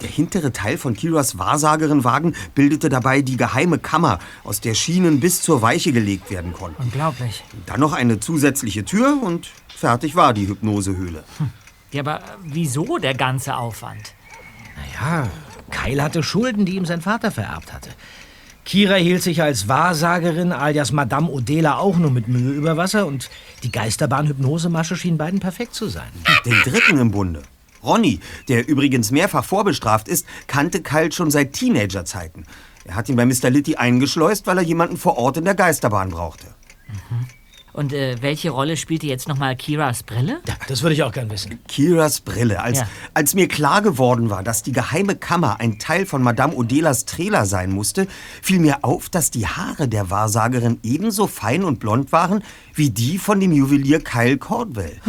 [0.00, 5.42] Der hintere Teil von Kiras Wahrsagerinwagen bildete dabei die geheime Kammer, aus der Schienen bis
[5.42, 6.82] zur Weiche gelegt werden konnten.
[6.82, 7.44] Unglaublich.
[7.66, 11.24] Dann noch eine zusätzliche Tür und fertig war die Hypnosehöhle.
[11.92, 14.14] Ja, aber wieso der ganze Aufwand?
[14.76, 15.28] Naja,
[15.70, 17.90] Kyle hatte Schulden, die ihm sein Vater vererbt hatte.
[18.64, 23.28] Kira hielt sich als Wahrsagerin alias Madame Odela auch nur mit Mühe über Wasser und
[23.62, 26.08] die Geisterbahn-Hypnosemasche schien beiden perfekt zu sein.
[26.44, 27.42] Den dritten im Bunde.
[27.82, 32.44] Ronny, der übrigens mehrfach vorbestraft ist, kannte Kyle schon seit Teenagerzeiten.
[32.84, 33.50] Er hat ihn bei Mr.
[33.50, 36.46] Litty eingeschleust, weil er jemanden vor Ort in der Geisterbahn brauchte.
[37.72, 40.40] Und äh, welche Rolle spielte jetzt nochmal Kiras Brille?
[40.48, 41.60] Ja, das würde ich auch gern wissen.
[41.68, 42.60] Kiras Brille.
[42.60, 42.88] Als, Ja.
[43.14, 47.46] als mir klar geworden war, dass die geheime Kammer ein Teil von Madame Odelas Trailer
[47.46, 48.08] sein musste,
[48.42, 52.42] fiel mir auf, dass die Haare der Wahrsagerin ebenso fein und blond waren
[52.74, 55.00] wie die von dem Juwelier Kyle Cordwell.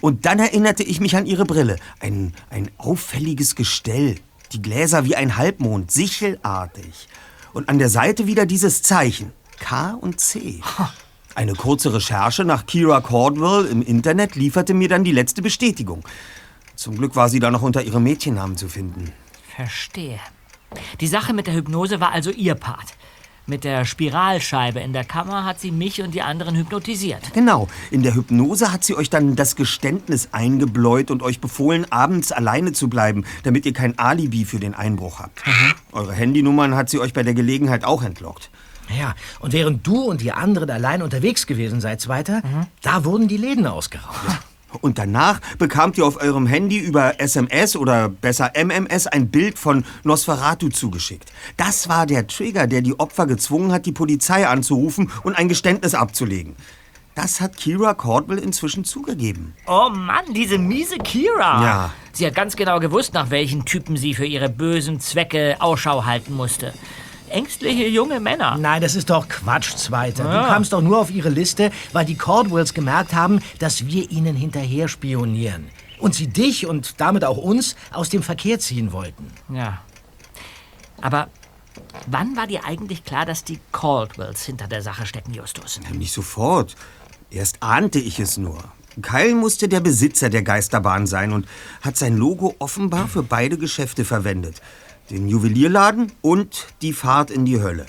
[0.00, 1.76] Und dann erinnerte ich mich an ihre Brille.
[2.00, 4.16] Ein, ein auffälliges Gestell.
[4.52, 7.08] Die Gläser wie ein Halbmond, sichelartig.
[7.52, 9.32] Und an der Seite wieder dieses Zeichen.
[9.58, 10.60] K und C.
[11.34, 16.02] Eine kurze Recherche nach Kira Cordwell im Internet lieferte mir dann die letzte Bestätigung.
[16.74, 19.12] Zum Glück war sie da noch unter ihrem Mädchennamen zu finden.
[19.54, 20.18] Verstehe.
[21.00, 22.94] Die Sache mit der Hypnose war also ihr Part.
[23.50, 27.32] Mit der Spiralscheibe in der Kammer hat sie mich und die anderen hypnotisiert.
[27.34, 32.30] Genau, in der Hypnose hat sie euch dann das Geständnis eingebläut und euch befohlen, abends
[32.30, 35.42] alleine zu bleiben, damit ihr kein Alibi für den Einbruch habt.
[35.90, 38.50] Eure Handynummern hat sie euch bei der Gelegenheit auch entlockt.
[38.96, 42.42] Ja, und während du und die anderen allein unterwegs gewesen seid, weiter,
[42.82, 44.16] da wurden die Läden ausgeraubt.
[44.80, 49.84] Und danach bekamt ihr auf eurem Handy über SMS oder besser MMS ein Bild von
[50.04, 51.30] Nosferatu zugeschickt.
[51.56, 55.94] Das war der Trigger, der die Opfer gezwungen hat, die Polizei anzurufen und ein Geständnis
[55.94, 56.56] abzulegen.
[57.14, 59.54] Das hat Kira Cordwell inzwischen zugegeben.
[59.66, 61.62] Oh Mann, diese miese Kira.
[61.62, 61.90] Ja.
[62.12, 66.34] Sie hat ganz genau gewusst, nach welchen Typen sie für ihre bösen Zwecke Ausschau halten
[66.34, 66.72] musste.
[67.30, 68.56] Ängstliche junge Männer.
[68.58, 70.24] Nein, das ist doch Quatsch, Zweiter.
[70.24, 70.42] Ja.
[70.42, 74.36] Du kamst doch nur auf ihre Liste, weil die Cordwells gemerkt haben, dass wir ihnen
[74.36, 75.68] hinterher spionieren.
[75.98, 79.26] Und sie dich und damit auch uns aus dem Verkehr ziehen wollten.
[79.52, 79.82] Ja.
[81.00, 81.28] Aber
[82.06, 85.80] wann war dir eigentlich klar, dass die Caldwells hinter der Sache stecken, Justus?
[85.92, 86.74] Nicht sofort.
[87.30, 88.58] Erst ahnte ich es nur.
[89.02, 91.46] Kyle musste der Besitzer der Geisterbahn sein und
[91.80, 94.60] hat sein Logo offenbar für beide Geschäfte verwendet.
[95.10, 97.86] Den Juwelierladen und die Fahrt in die Hölle.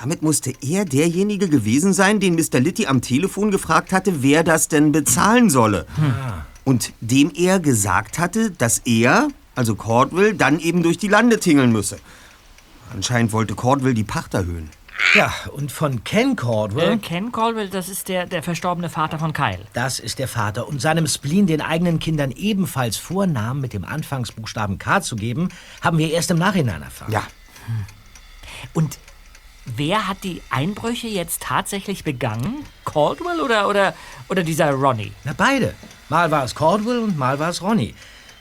[0.00, 2.60] Damit musste er derjenige gewesen sein, den Mr.
[2.60, 5.86] Litty am Telefon gefragt hatte, wer das denn bezahlen solle.
[6.64, 11.72] Und dem er gesagt hatte, dass er, also Cordwell, dann eben durch die Lande tingeln
[11.72, 11.98] müsse.
[12.94, 14.70] Anscheinend wollte Cordwell die Pacht erhöhen.
[15.14, 16.92] Ja, und von Ken Cordwell.
[16.92, 19.66] Äh, Ken Caldwell, das ist der, der verstorbene Vater von Kyle.
[19.72, 20.68] Das ist der Vater.
[20.68, 25.48] Und seinem Spleen den eigenen Kindern ebenfalls Vornamen mit dem Anfangsbuchstaben K zu geben,
[25.80, 27.12] haben wir erst im Nachhinein erfahren.
[27.12, 27.22] Ja.
[28.72, 28.98] Und
[29.64, 32.64] wer hat die Einbrüche jetzt tatsächlich begangen?
[32.84, 33.94] Caldwell oder, oder,
[34.28, 35.12] oder dieser Ronnie?
[35.24, 35.74] Na, beide.
[36.08, 37.94] Mal war es Caldwell und mal war es Ronnie,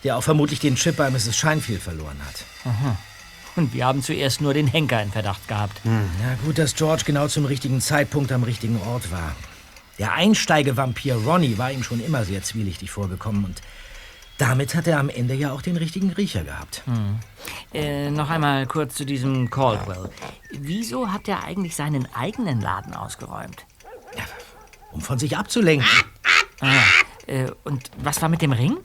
[0.03, 1.36] der auch vermutlich den Chip bei Mrs.
[1.36, 2.44] Scheinfield verloren hat.
[2.65, 2.98] Aha.
[3.56, 5.82] Und wir haben zuerst nur den Henker in Verdacht gehabt.
[5.84, 9.36] Ja, gut, dass George genau zum richtigen Zeitpunkt am richtigen Ort war.
[9.98, 13.62] Der Einsteigevampir Ronnie war ihm schon immer sehr zwielichtig vorgekommen und
[14.38, 16.84] damit hat er am Ende ja auch den richtigen Riecher gehabt.
[16.86, 17.20] Hm.
[17.74, 20.10] Äh, noch einmal kurz zu diesem Caldwell.
[20.52, 23.66] Wieso hat er eigentlich seinen eigenen Laden ausgeräumt?
[24.94, 25.86] Um von sich abzulenken.
[26.62, 26.68] Ah,
[27.28, 28.78] äh, und was war mit dem Ring?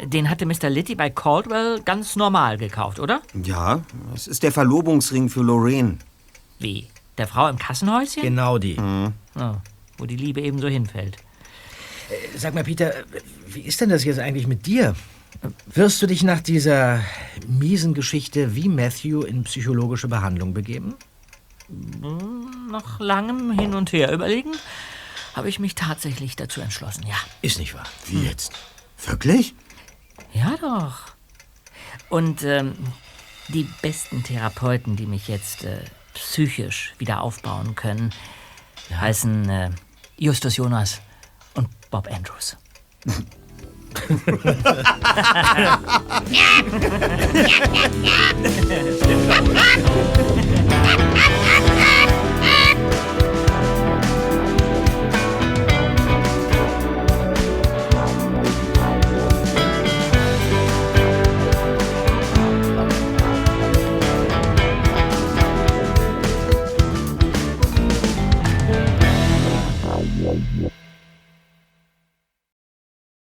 [0.00, 0.70] Den hatte Mr.
[0.70, 3.20] Litty bei Caldwell ganz normal gekauft, oder?
[3.42, 3.82] Ja,
[4.14, 5.98] es ist der Verlobungsring für Lorraine.
[6.58, 6.88] Wie?
[7.16, 8.22] Der Frau im Kassenhäuschen?
[8.22, 8.76] Genau die.
[8.78, 9.52] Oh,
[9.98, 11.16] wo die Liebe eben so hinfällt.
[12.10, 12.92] Äh, Sag mal, Peter,
[13.48, 14.94] wie ist denn das jetzt eigentlich mit dir?
[15.66, 17.00] Wirst du dich nach dieser
[17.48, 20.94] miesen Geschichte wie Matthew in psychologische Behandlung begeben?
[21.68, 24.52] Hm, Nach langem Hin und Her überlegen,
[25.34, 27.16] habe ich mich tatsächlich dazu entschlossen, ja.
[27.42, 27.86] Ist nicht wahr.
[28.06, 28.52] Wie jetzt?
[29.06, 29.54] Wirklich?
[30.32, 31.12] Ja, doch.
[32.08, 32.74] Und ähm,
[33.48, 35.80] die besten Therapeuten, die mich jetzt äh,
[36.14, 38.12] psychisch wieder aufbauen können,
[38.90, 39.70] heißen äh,
[40.16, 41.00] Justus Jonas
[41.54, 42.56] und Bob Andrews.